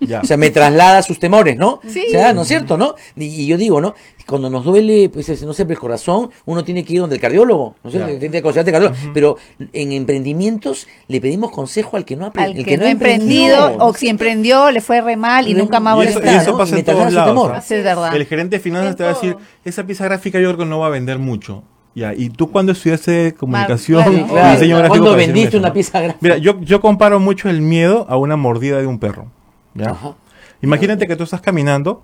[0.00, 0.20] Ya.
[0.20, 1.80] O sea, me traslada sus temores, ¿no?
[1.88, 2.04] Sí.
[2.08, 2.94] O sea, ¿no es cierto, no?
[3.16, 3.94] Y, y yo digo, ¿no?
[4.26, 7.20] Cuando nos duele, pues, ese, no sé, el corazón, uno tiene que ir donde el
[7.20, 8.18] cardiólogo, ¿no es cierto?
[8.18, 9.12] Tiene que consultarte al cardiólogo.
[9.14, 9.36] Pero
[9.72, 13.76] en emprendimientos le pedimos consejo al que no ha, Al el que, no ha emprendido,
[13.78, 16.26] o si emprendió, le fue re mal y Y nunca más Y volvió a y
[16.26, 17.30] está, eso pasa Y en todos lados.
[17.30, 17.62] temor.
[17.62, 18.14] Sí, es verdad.
[18.14, 20.66] El gerente de finanzas En te va a decir, esa pieza gráfica yo creo que
[20.66, 21.62] no va a vender mucho.
[21.94, 24.18] Ya, y tú cuando estudiaste comunicación claro.
[24.18, 24.50] y Claro.
[24.52, 24.98] diseño gráfico...
[24.98, 25.74] ¿Cuándo vendiste eso, una ¿no?
[25.74, 26.18] pieza gráfica?
[26.20, 29.28] Mira, yo, yo comparo mucho el miedo a una mordida de un perro.
[29.76, 29.90] ¿Ya?
[29.90, 30.14] Ajá.
[30.62, 32.02] Imagínate que tú estás caminando,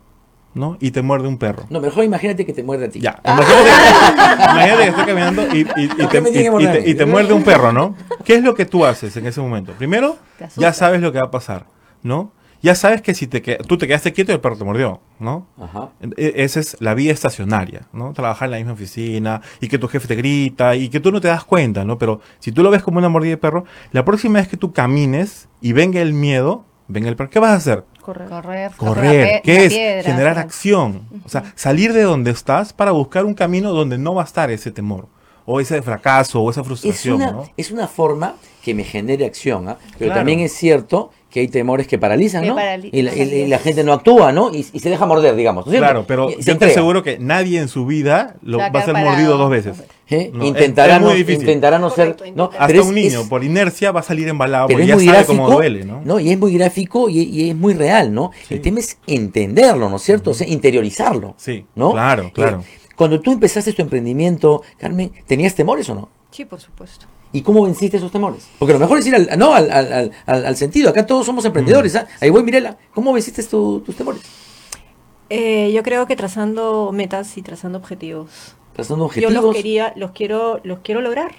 [0.54, 0.76] ¿no?
[0.80, 1.64] Y te muerde un perro.
[1.70, 3.00] No, mejor imagínate que te muerde a ti.
[3.00, 6.90] Ya, imagínate, que, imagínate que estás caminando y, y- y ¿Por qué te, y- te-
[6.90, 7.94] y te muerde un perro, ¿no?
[8.24, 9.72] ¿Qué es lo que tú haces en ese momento?
[9.72, 10.16] Primero,
[10.56, 11.66] ya sabes lo que va a pasar,
[12.02, 12.32] ¿no?
[12.64, 15.00] Ya sabes que si te que- tú te quedaste quieto y el perro te mordió,
[15.18, 15.48] ¿no?
[15.60, 15.88] Ajá.
[16.16, 18.12] E- Esa es la vida estacionaria, ¿no?
[18.12, 21.20] Trabajar en la misma oficina y que tu jefe te grita y que tú no
[21.20, 21.98] te das cuenta, ¿no?
[21.98, 24.72] Pero si tú lo ves como una mordida de perro, la próxima vez que tú
[24.72, 27.84] camines y venga el miedo, venga el perro, ¿qué vas a hacer?
[28.00, 28.28] Correr,
[28.76, 29.72] Correr, una ¿qué es?
[29.72, 31.02] piedra, Generar acción.
[31.24, 34.50] O sea, salir de donde estás para buscar un camino donde no va a estar
[34.50, 35.06] ese temor,
[35.44, 37.48] o ese fracaso, o esa Es frustración, una, ¿no?
[37.56, 39.76] es una forma que me genere acción, ¿ah?
[39.98, 40.14] Pero Claro.
[40.14, 42.56] también es cierto que hay temores que paralizan, Que ¿no?
[42.92, 44.54] y, la, y- la gente no actúa, ¿no?
[44.54, 45.72] Y, y se deja morder, digamos, ¿no?
[45.72, 46.72] Claro, pero yo te entrega.
[46.72, 49.82] aseguro que nadie en su vida lo, va a ser mordido dos veces.
[50.10, 50.30] ¿Eh?
[50.34, 52.16] No, intentará, es muy no, intentará no ser.
[52.34, 52.50] ¿no?
[52.52, 54.94] Hasta Pero un niño, es- por inercia, va a salir embalado pero porque es ya
[54.96, 55.42] muy sabe gráfico.
[55.42, 56.20] cómo duele, ¿no?
[56.20, 58.30] Y es muy gráfico y, y es muy real, ¿no?
[58.46, 58.54] Sí.
[58.56, 60.32] El tema es entenderlo, ¿no es cierto?
[60.32, 61.34] O sea, interiorizarlo.
[61.38, 61.92] Sí, ¿no?
[61.92, 62.62] claro, Eh, claro.
[62.94, 66.10] cuando tú empezaste tu emprendimiento, Carmen, ¿tenías temores o no?
[66.30, 67.06] Sí, por supuesto.
[67.32, 68.46] ¿Y cómo venciste esos temores?
[68.58, 70.90] Porque lo mejor es ir al, no, al, al- al- al- sentido.
[70.90, 71.96] Acá todos somos emprendedores.
[71.96, 72.06] ¿ah?
[72.20, 72.76] Ahí voy, Mirela.
[72.94, 74.20] ¿Cómo venciste tu- tus temores?
[75.30, 78.54] Eh, yo creo que trazando metas y trazando objetivos.
[78.74, 79.34] Trazando Yo objetivos.
[79.44, 81.32] los quería, los quiero, los quiero lograr.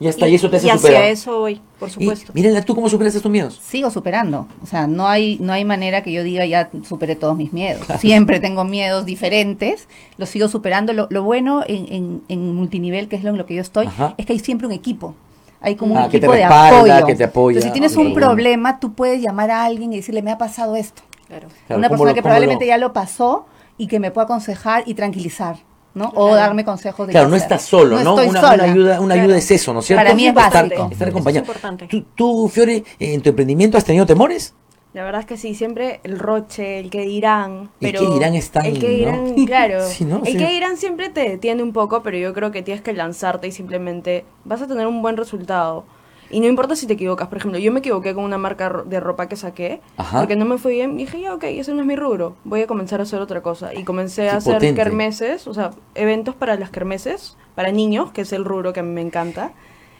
[0.00, 1.04] Ya está, y, eso te hace y hacia superar.
[1.04, 2.32] eso voy, por Y, supuesto.
[2.34, 3.60] Mirela, ¿tú cómo superaste tus miedos?
[3.62, 4.48] Sigo superando.
[4.62, 7.86] O sea, no hay, no hay manera que yo diga ya superé todos mis miedos.
[8.00, 9.86] Siempre tengo miedos diferentes,
[10.16, 10.94] los sigo superando.
[10.94, 13.86] Lo, lo bueno en, en, en multinivel, que es lo en lo que yo estoy,
[13.88, 14.14] Ajá.
[14.16, 15.14] es que hay siempre un equipo.
[15.60, 17.06] Hay como Ah, un que te equipo de apoyo.
[17.06, 17.58] que te apoya.
[17.58, 20.76] Entonces, si tienes un problema, tú puedes llamar a alguien y decirle, me ha pasado
[20.76, 21.02] esto.
[21.28, 21.48] Claro.
[21.66, 23.44] Claro, Una ¿cómo persona lo- que probablemente lo- ya lo pasó
[23.76, 25.56] y que me pueda aconsejar y tranquilizar,
[25.94, 26.12] ¿no?
[26.14, 28.10] O darme consejos de Claro, qué no estás solo, ¿no?
[28.18, 28.54] estoy una, sola.
[28.54, 29.22] una ayuda, una Claro.
[29.28, 30.02] ayuda es eso, ¿no es cierto?
[30.04, 30.88] Para mí es estar, básico.
[30.92, 31.42] estar acompañado.
[31.44, 31.86] es importante.
[31.88, 34.54] ¿Tú, tú, Fiore, en tu emprendimiento has tenido temores?
[34.92, 37.70] La verdad es que sí, siempre el roche, el que dirán.
[37.80, 38.92] El Pero qué dirán es tan, El que ¿no?
[39.24, 39.86] dirán, claro.
[39.88, 40.18] Sí, ¿no?
[40.24, 40.36] El Sí.
[40.38, 43.52] que dirán siempre te detiene un poco, pero yo creo que tienes que lanzarte y
[43.52, 45.84] simplemente vas a tener un buen resultado.
[46.30, 47.28] Y no importa si te equivocas.
[47.28, 50.20] Por ejemplo, yo me equivoqué con una marca de ropa que saqué Ajá.
[50.20, 50.92] porque no me fue bien.
[50.94, 52.36] Y dije, ya, ok, ese no es mi rubro.
[52.44, 53.74] Voy a comenzar a hacer otra cosa.
[53.74, 54.82] Y comencé Qué a hacer potente.
[54.82, 58.82] kermeses, o sea, eventos para las kermeses, para niños, que es el rubro que a
[58.82, 59.52] mí me encanta.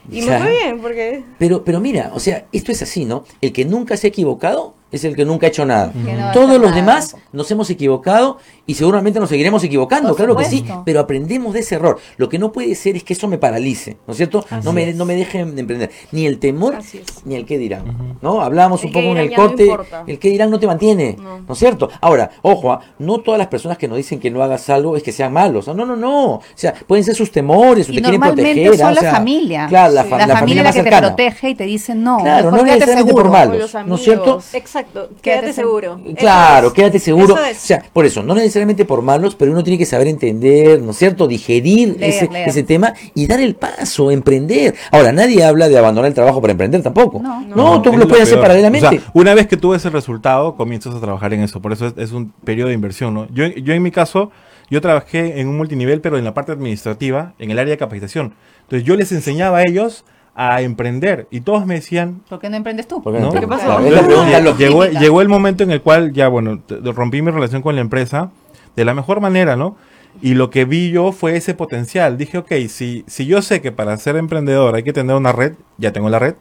[0.09, 0.39] Y Ya.
[0.39, 1.23] me fue bien porque...
[1.37, 3.23] Pero, pero mira, o sea, esto es así, ¿no?
[3.41, 5.91] El que nunca se ha equivocado es el que nunca ha hecho nada.
[5.93, 8.39] No Todos los nada demás nos hemos equivocado
[8.71, 11.99] y seguramente nos seguiremos equivocando, Por claro que sí, pero aprendemos de ese error.
[12.17, 14.45] Lo que no puede ser es que eso me paralice, ¿no es cierto?
[14.63, 15.91] no me, no me dejen de emprender.
[16.11, 16.77] Ni el temor,
[17.25, 18.17] ni el qué dirán.
[18.21, 18.41] ¿No?
[18.41, 19.69] Hablábamos El un poco en el no corte,
[20.07, 21.39] el qué dirán no te mantiene, No.
[21.39, 21.89] ¿no es cierto?
[21.99, 25.03] Ahora, ojo, ah, no todas las personas que nos dicen que no hagas algo es
[25.03, 25.67] que sean malos.
[25.67, 26.25] No, no, no.
[26.35, 28.71] O sea, pueden ser sus temores, o Y te quieren proteger.
[28.73, 29.67] ah, son o la sea, familia.
[29.67, 30.09] Claro, la, Sí.
[30.09, 32.19] fa- la, la familia es la más que te protege y te dice no.
[32.19, 34.41] Claro, no quédate necesariamente por malos, los ¿no es cierto?
[34.53, 35.99] Exacto, Quédate quédate seguro.
[36.17, 37.33] Claro, quédate seguro.
[37.33, 40.91] O sea, por eso, no necesariamente por malos, pero uno tiene que saber entender, ¿no
[40.91, 41.27] es cierto?
[41.27, 42.49] Digerir Leer, ese, leer.
[42.49, 44.75] ese tema y dar el paso, emprender.
[44.91, 47.19] Ahora, nadie habla de abandonar el trabajo para emprender tampoco.
[47.21, 47.41] No.
[47.41, 48.87] No, tú es lo puedes hacer paralelamente.
[48.87, 51.61] O sea, una vez que tú ves el resultado, comienzas a trabajar en eso.
[51.61, 53.27] Por eso es, es un periodo de inversión, ¿no?
[53.33, 54.31] Yo, yo en mi caso,
[54.69, 58.33] yo trabajé en un multinivel, pero en la parte administrativa, en el área de capacitación.
[58.63, 62.55] Entonces yo les enseñaba a ellos a emprender y todos me decían, ¿Por qué no
[62.55, 63.01] emprendes tú?
[63.01, 63.33] ¿Por qué ¿no?
[63.33, 63.39] no?
[63.39, 63.77] ¿Qué pasó?
[63.77, 67.81] Claro, llegó, llegó el momento en el cual ya, bueno, rompí mi relación con la
[67.81, 68.31] empresa
[68.75, 69.75] de la mejor manera, ¿no?
[70.21, 72.17] Y lo que vi yo fue ese potencial.
[72.17, 75.53] Dije, ok, si, si yo sé que para ser emprendedor hay que tener una red,
[75.77, 76.35] ya tengo la red,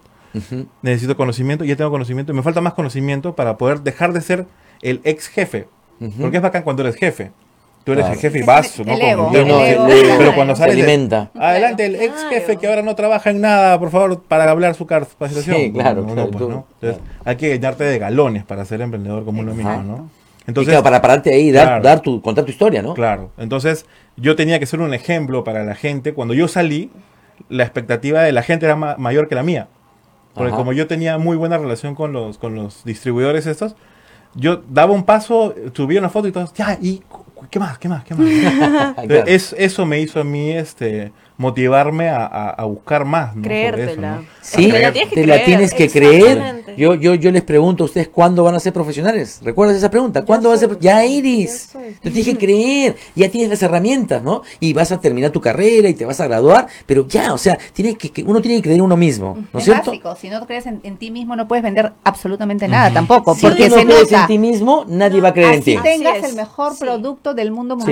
[0.82, 4.46] necesito conocimiento, ya tengo conocimiento, y me falta más conocimiento para poder dejar de ser
[4.82, 5.68] el ex jefe.
[6.00, 6.12] Ujú.
[6.22, 7.30] Porque es bacán cuando eres jefe.
[7.84, 8.14] Tú eres Claro.
[8.14, 8.92] el jefe y vas, ¿no?
[8.92, 9.86] Ego, el no, ego,
[10.18, 11.30] pero cuando Se sales de- alimenta.
[11.34, 14.86] adelante el ex jefe que ahora no trabaja en nada, por favor, para hablar su
[14.86, 15.56] capacitación.
[15.56, 16.66] Sí, claro, No, no, pues, tú- ¿no?
[16.80, 19.82] Entonces, hay que llenarte de galones para ser emprendedor como uno mismo, Ajá.
[20.46, 21.82] Y Entonces, claro, para pararte ahí y dar, Claro.
[21.84, 22.94] dar tu, contar tu historia, ¿no?
[22.94, 23.86] Claro, entonces
[24.16, 26.12] yo tenía que ser un ejemplo para la gente.
[26.14, 26.90] Cuando yo salí,
[27.48, 29.68] la expectativa de la gente era ma- mayor que la mía.
[30.34, 30.56] Porque Ajá.
[30.56, 33.76] como yo tenía muy buena relación con los, con los distribuidores estos,
[34.34, 37.02] yo daba un paso, subía una foto y todos, ya, ¿y
[37.50, 37.78] qué más?
[37.78, 38.04] ¿Qué más?
[38.04, 38.94] ¿Qué más?
[39.06, 39.24] Claro.
[39.26, 43.34] Es, eso me hizo a mí este, motivarme a, a- a buscar más.
[43.34, 43.40] ¿no?
[43.40, 44.16] Eso, Creértela.
[44.16, 44.24] ¿no?
[44.42, 46.22] Sí, Te la tienes que te la creer, tienes que creer.
[46.38, 46.74] exactamente.
[46.76, 49.40] Yo, yo, yo les pregunto a ustedes cuándo van a ser profesionales.
[49.42, 50.24] ¿Recuerdas esa pregunta?
[50.24, 50.78] ¿Cuándo vas a ser?
[50.80, 51.70] Ya eres.
[51.72, 51.96] soy.
[52.02, 52.96] Te tienes que creer.
[53.14, 54.42] Ya tienes las herramientas, ¿no?
[54.60, 56.66] Y vas a terminar tu carrera y te vas a graduar.
[56.86, 59.58] Pero ya, o sea, tienes que, que- uno tiene que creer en uno mismo, ¿no
[59.58, 59.90] es es cierto?
[59.90, 60.16] básico.
[60.16, 63.34] Si no crees en, en ti mismo, no puedes vender absolutamente nada tampoco.
[63.34, 64.20] Si porque tú no se crees nota.
[64.22, 65.82] en ti mismo, nadie va a creer en Así ti.
[65.82, 66.30] tengas Así es.
[66.30, 66.80] el mejor Sí.
[66.80, 67.86] producto del mundo Sí.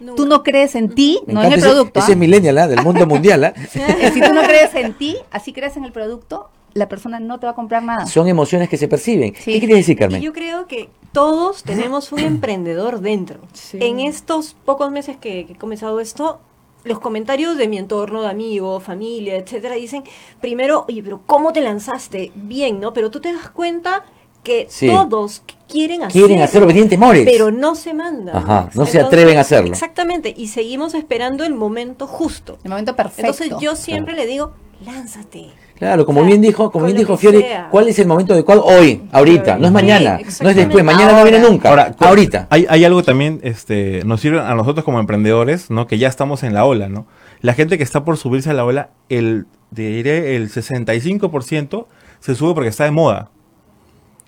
[0.00, 0.16] Nunca.
[0.16, 2.00] tú no crees en ti, Me no en el ese- producto.
[2.00, 2.14] Ese, ¿ah?
[2.14, 2.66] es millennial, ¿ah?
[2.68, 3.44] del mundo mundial.
[3.44, 3.52] ¿ah?
[3.74, 7.38] Eh, si tú no crees en ti, así crees en el producto, la persona no
[7.38, 8.06] te va a comprar nada.
[8.06, 9.34] Son emociones que se perciben.
[9.34, 9.52] Sí.
[9.52, 10.22] ¿Qué quieres decir, Y Carmen?
[10.22, 13.40] yo creo que todos tenemos un emprendedor dentro.
[13.52, 13.78] Sí.
[13.80, 16.40] En estos pocos meses que, que he comenzado esto,
[16.84, 20.02] los comentarios de mi entorno, de amigos, familia, etcétera, dicen,
[20.40, 22.32] primero, oye, pero ¿cómo te lanzaste?
[22.36, 22.92] Bien, ¿no?
[22.94, 24.04] Pero tú te das cuenta
[24.42, 24.88] que Sí.
[24.88, 26.26] todos quieren hacerlo.
[26.26, 27.24] Quieren hacerlo, pero tienen temores.
[27.24, 28.36] Pero no se mandan.
[28.36, 29.72] Ajá, no se atreven a hacerlo.
[29.72, 32.58] Exactamente, y seguimos esperando el momento justo.
[32.64, 33.30] El momento perfecto.
[33.30, 34.52] Entonces yo siempre le digo,
[34.84, 35.48] lánzate.
[35.76, 37.68] Claro, como O sea, bien dijo, como bien dijo Fiore, sea.
[37.70, 38.64] ¿cuál es el momento adecuado?
[38.66, 41.70] Hoy, ahorita, no es Sí, mañana, no es después, mañana no viene nunca.
[41.70, 42.48] Ahora, ahorita.
[42.50, 45.86] Hay, hay algo también, este, nos sirve a nosotros como emprendedores, ¿no?
[45.86, 47.06] Que ya estamos en la ola, ¿no?
[47.40, 51.86] La gente que está por subirse a la ola, el, diré, el 65%
[52.20, 53.30] se sube porque está de moda.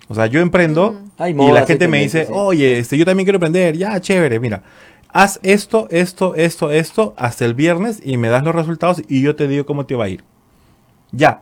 [0.09, 2.31] O sea, yo emprendo Hay y la gente me dice, sí.
[2.35, 4.61] oye, este, yo también quiero emprender, ya, chévere, mira.
[5.15, 9.35] Haz esto, esto, esto, esto, hasta el viernes y me das los resultados y yo
[9.35, 10.23] te digo cómo te va a ir.
[11.11, 11.41] Ya.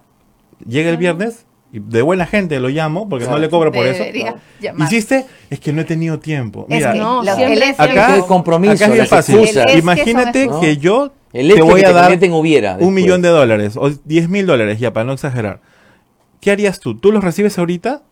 [0.68, 3.42] Llega el viernes y de buena gente lo llamo porque no Claro.
[3.42, 4.00] le cobro por eso.
[4.04, 4.88] Debería llamar.
[4.88, 5.26] ¿Hiciste?
[5.50, 6.66] Es que no he tenido tiempo.
[6.70, 9.38] Es Mira, que no, siempre- el es- Acá, el compromiso, acá es fácil.
[9.40, 10.78] El es que Imagínate que, excusas.
[10.80, 13.90] yo El es te que voy te a dar hubiera un millón de dólares o
[13.90, 15.62] 10 mil dólares, ya para no exagerar.
[16.42, 16.98] ¿Qué harías tú?
[16.98, 18.04] ¿Tú los recibes ahorita?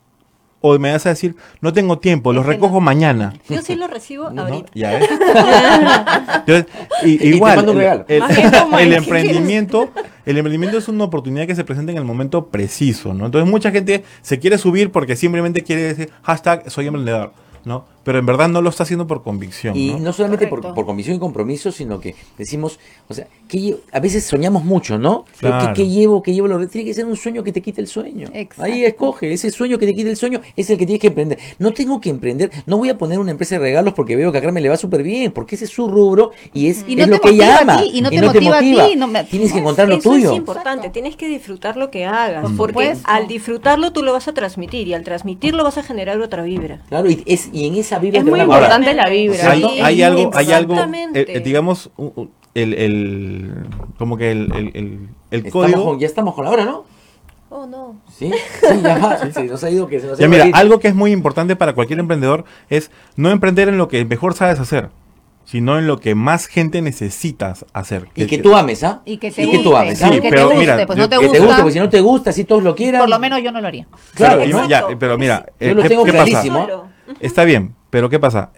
[0.62, 2.80] ¿O me vas a decir, no tengo tiempo, los recojo no.
[2.82, 3.32] mañana?
[3.48, 4.42] Yo sí lo recibo ¿No?
[4.42, 4.70] ahorita.
[4.74, 5.08] Ya ves.
[6.46, 6.66] Entonces,
[7.04, 7.66] y- igual,
[8.08, 8.22] el
[8.78, 9.90] el- emprendimiento,
[10.26, 13.26] el emprendimiento es una oportunidad que se presenta en el momento preciso, ¿no?
[13.26, 17.32] Entonces mucha gente se quiere subir porque simplemente quiere decir hashtag soy emprendedor,
[17.64, 17.86] ¿no?
[18.02, 19.98] Pero en verdad no lo está haciendo por convicción, Y ¿no?
[19.98, 22.78] no solamente por, por convicción y compromiso, sino que decimos,
[23.08, 25.24] o sea, que a veces soñamos mucho, ¿no?
[25.40, 25.74] Pero Claro.
[25.74, 26.22] ¿Qué, qué llevo?
[26.22, 26.48] ¿Qué llevo?
[26.48, 28.28] Lo- Tiene que ser un sueño que te quite el sueño.
[28.32, 28.62] Exacto.
[28.62, 31.38] Ahí escoge, ese sueño que te quite el sueño es el que tienes que emprender.
[31.58, 34.38] No tengo que emprender, no voy a poner una empresa de regalos porque veo que
[34.38, 37.06] a Carmen le va súper bien, porque ese es su rubro y es, Y es
[37.06, 37.82] no lo te que ella motiva a ama.
[37.82, 40.30] ti, y no te motiva a ti, no me- Tienes que encontrar lo Eso tuyo.
[40.32, 43.04] es importante, tienes que disfrutar lo que hagas, Por porque supuesto.
[43.10, 46.80] al disfrutarlo tú lo vas a transmitir y al transmitirlo vas a generar otra vibra.
[46.88, 49.50] Claro, y, es, y en esa vibra Es te muy importante la vibra.
[49.50, 49.62] hay,
[50.02, 51.20] algo, hay algo, exactamente.
[51.20, 51.90] eh, eh, digamos,
[52.54, 53.54] el, el-
[53.98, 55.84] como que el, el, el- el Estamos código.
[55.84, 56.84] con- ya estamos con la hora, ¿no?
[57.52, 57.96] Oh, no.
[58.16, 58.30] Sí,
[58.60, 59.18] sí, ya va.
[59.32, 61.56] Sí, nos ha ido que se nos ha Ya mira, algo que es muy importante
[61.56, 64.90] para cualquier emprendedor es no emprender en lo que mejor sabes hacer,
[65.44, 68.06] sino en lo que más gente necesitas hacer.
[68.14, 69.02] Y que tú ames, ¿ah?
[69.04, 69.58] Y que te Y guste.
[69.58, 70.10] que tú ames, Sí, ¿ah?
[70.10, 71.32] que te pero guste, mira, pues yo- no te que gusta.
[71.38, 73.00] te guste, porque si no te gusta, si todos lo quieran.
[73.00, 73.88] Por lo menos yo no lo haría.
[74.14, 76.42] Claro, Pero, ya, pero mira, Yo eh, lo ¿qué, tengo qué pasa?
[77.18, 78.52] Está bien, pero ¿qué pasa?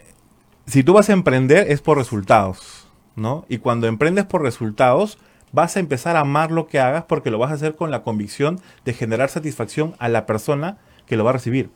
[0.66, 2.86] si tú vas a emprender es por resultados,
[3.16, 3.44] ¿no?
[3.48, 5.18] Y cuando emprendes por resultados,
[5.52, 8.02] vas a empezar a amar lo que hagas porque lo vas a hacer con la
[8.02, 11.70] convicción de generar satisfacción a la persona que lo va a recibir.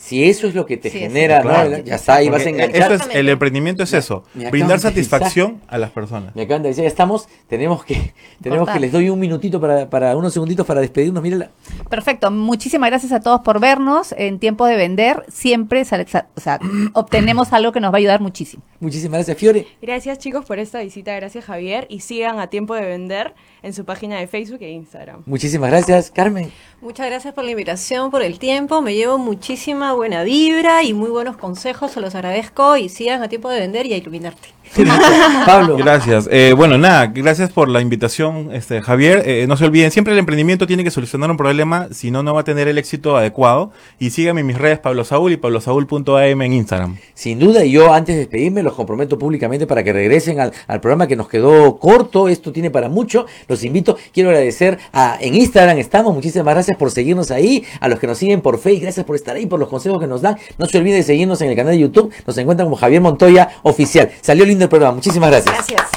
[0.00, 1.52] Si eso es lo que te Sí, genera, sí, ¿no?
[1.54, 1.78] claro.
[1.84, 2.92] ya está, ahí vas a enganchar.
[2.92, 6.36] eso es- el emprendimiento es eso, me brindar satisfacción a las personas.
[6.36, 8.74] Me acaban de decir, ya estamos, tenemos que, tenemos Cortar.
[8.76, 11.20] que les doy un minutito para, para unos segunditos para despedirnos.
[11.22, 11.50] Mírala.
[11.90, 12.30] Perfecto.
[12.30, 14.14] Muchísimas gracias a todos por vernos.
[14.16, 16.60] En tiempo de vender, siempre sale- o sea,
[16.94, 18.62] obtenemos algo que nos va a ayudar muchísimo.
[18.78, 19.66] Muchísimas gracias, Fiore.
[19.82, 23.84] Gracias chicos por esta visita, gracias Javier y sigan a tiempo de vender en su
[23.84, 25.22] página de Facebook e Instagram.
[25.26, 26.52] Muchísimas gracias, Carmen.
[26.80, 28.80] Muchas gracias por la invitación, por el tiempo.
[28.80, 31.92] Me llevo muchísima buena vibra y muy buenos consejos.
[31.92, 34.57] Se los agradezco y sigan a tiempo de vender y a iluminarte.
[35.46, 35.76] Pablo.
[35.76, 36.28] Gracias.
[36.30, 39.22] Eh, bueno, nada, gracias por la invitación, este, Javier.
[39.26, 42.34] Eh, no se olviden, siempre el emprendimiento tiene que solucionar un problema, si no, no
[42.34, 43.72] va a tener el éxito adecuado.
[43.98, 46.96] Y síganme en mis redes, Pablo Saúl y pablosaúl.am en Instagram.
[47.14, 50.80] Sin duda, y yo antes de despedirme los comprometo públicamente para que regresen al, al
[50.80, 52.28] programa que nos quedó corto.
[52.28, 53.26] Esto tiene para mucho.
[53.48, 53.96] Los invito.
[54.12, 56.14] Quiero agradecer a en Instagram estamos.
[56.14, 57.64] Muchísimas gracias por seguirnos ahí.
[57.80, 60.06] A los que nos siguen por Facebook, gracias por estar ahí, por los consejos que
[60.06, 60.36] nos dan.
[60.58, 62.12] No se olviden de seguirnos en el canal de YouTube.
[62.26, 64.10] Nos encuentran como Javier Montoya Oficial.
[64.20, 64.94] Salió lindo el programa.
[64.94, 65.54] Muchísimas gracias.
[65.54, 65.90] Gracias.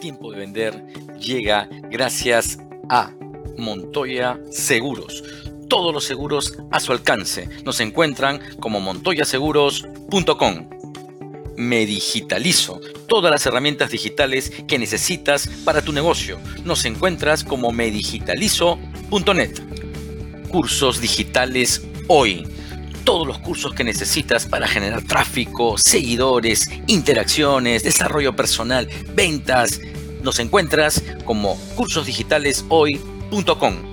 [0.00, 0.84] Tiempo de vender
[1.18, 3.10] llega gracias a
[3.56, 5.22] Montoya Seguros.
[5.68, 7.48] Todos los seguros a su alcance.
[7.64, 10.68] Nos encuentran como montoyaseguros.com.
[11.56, 12.80] Me digitalizo.
[13.06, 16.38] Todas las herramientas digitales que necesitas para tu negocio.
[16.64, 19.60] Nos encuentras como medigitalizo.net.
[20.50, 22.46] Cursos digitales hoy.
[23.04, 29.80] Todos los cursos que necesitas para generar tráfico, seguidores, interacciones, desarrollo personal, ventas.
[30.22, 33.92] Nos encuentras como cursosdigitaleshoy.com.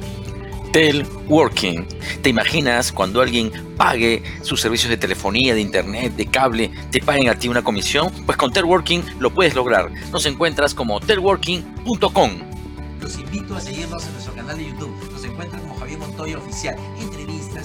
[0.71, 1.87] Telworking.
[2.21, 7.29] ¿Te imaginas cuando alguien pague sus servicios de telefonía, de internet, de cable, te paguen
[7.29, 8.11] a ti una comisión?
[8.25, 9.91] Pues con Telworking lo puedes lograr.
[10.11, 12.31] Nos encuentras como telworking.com.
[13.01, 15.11] Los invito a seguirnos en nuestro canal de YouTube.
[15.11, 16.75] Nos encuentran como Javier Montoya Oficial.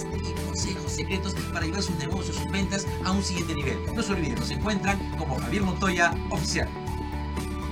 [0.03, 3.79] Tips, consejos, secretos para llevar sus negocios, sus ventas a un siguiente nivel.
[3.95, 6.69] No se olviden, nos encuentran como Javier Montoya Oficial.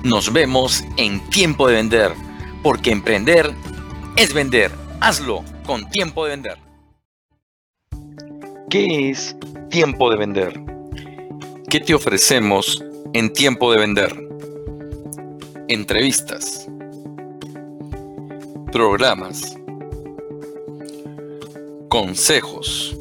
[0.05, 2.13] Nos vemos en Tiempo de Vender,
[2.63, 3.55] porque emprender
[4.17, 4.71] es vender.
[5.01, 6.59] Hazlo con Tiempo de Vender.
[8.69, 9.37] ¿Qué es
[9.71, 10.61] Tiempo de Vender?
[11.69, 14.29] ¿Qué te ofrecemos en Tiempo de Vender?
[15.69, 16.69] Entrevistas,
[18.73, 19.57] programas,
[21.93, 22.97] consejos,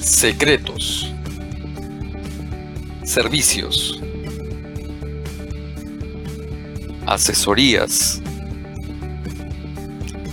[0.00, 1.12] secretos,
[3.04, 4.00] servicios
[7.06, 8.22] asesorías,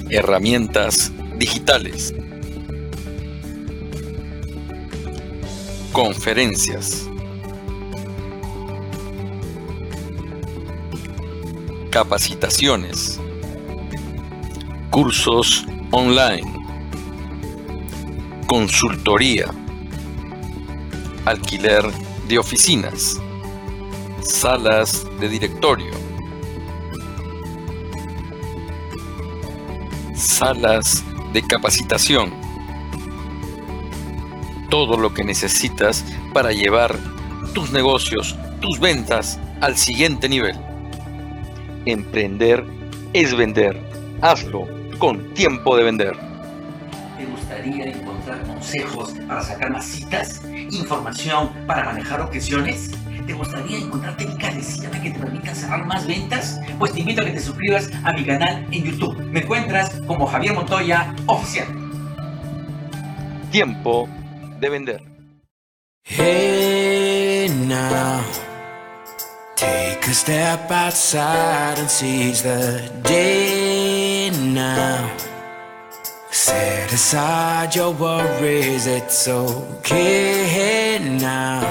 [0.10, 2.16] herramientas digitales,
[5.92, 7.10] conferencias,
[11.92, 13.20] capacitaciones,
[14.90, 16.63] cursos online,
[18.54, 19.48] consultoría,
[21.26, 21.84] alquiler
[22.28, 23.20] de oficinas,
[24.22, 25.92] salas de directorio,
[30.14, 32.32] salas de capacitación.
[34.70, 36.96] Todo lo que necesitas para llevar
[37.56, 40.56] tus negocios, tus ventas al siguiente nivel.
[41.88, 42.64] Emprender
[43.14, 43.82] es vender.
[44.22, 44.68] Hazlo
[45.00, 46.16] con tiempo de vender.
[47.18, 47.86] ¿Te gustaría
[48.34, 50.42] encontrar consejos para sacar más citas?
[50.72, 52.92] ¿Información para manejar objeciones?
[53.26, 56.60] ¿Te gustaría encontrar técnicas de cierre que te permitan cerrar más ventas?
[56.78, 59.18] Pues te invito a que te suscribas a mi canal en YouTube.
[59.32, 61.68] Me encuentras como Javier Montoya Oficial.
[63.52, 64.10] Tiempo
[64.60, 65.02] de vender.
[66.06, 68.22] Hey now,
[69.56, 75.33] take a step outside and seize the day now.
[76.34, 81.62] Set aside your worries, it's okay now.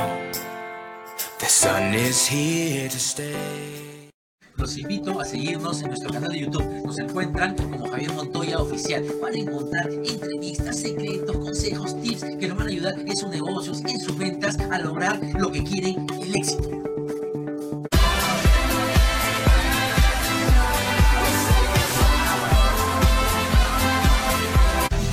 [1.41, 4.09] The sun is here to stay.
[4.57, 6.87] Los invito a seguirnos en nuestro canal de YouTube.
[6.87, 12.69] Nos encuentran como Javier Montoya Oficial para encontrar entrevistas, secretos, consejos, tips que nos van
[12.69, 16.71] a ayudar en sus negocios, en sus ventas, a lograr lo que quieren, el éxito.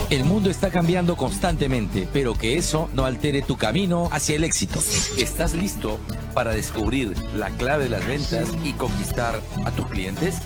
[0.10, 4.80] El mundo está cambiando constantemente, pero que eso no altere tu camino hacia el éxito.
[5.18, 6.00] ¿Estás listo
[6.34, 10.40] para descubrir la clave de las ventas y conquistar a tus clientes?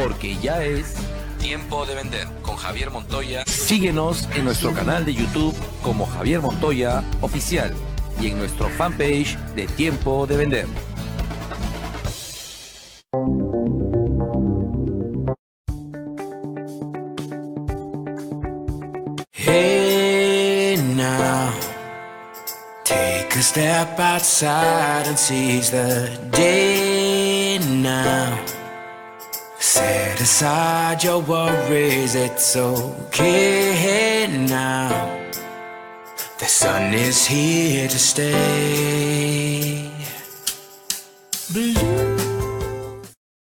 [0.00, 0.94] Porque ya es
[1.40, 3.44] tiempo de vender con Javier Montoya.
[3.46, 7.74] Síguenos en nuestro canal de YouTube como Javier Montoya Oficial.
[8.20, 10.66] y en nuestro fanpage de Tiempo de Vender.
[23.48, 28.44] step outside and seize the day now.
[29.58, 34.90] Set aside your worries, it's okay now.
[36.38, 39.38] The sun is here to stay.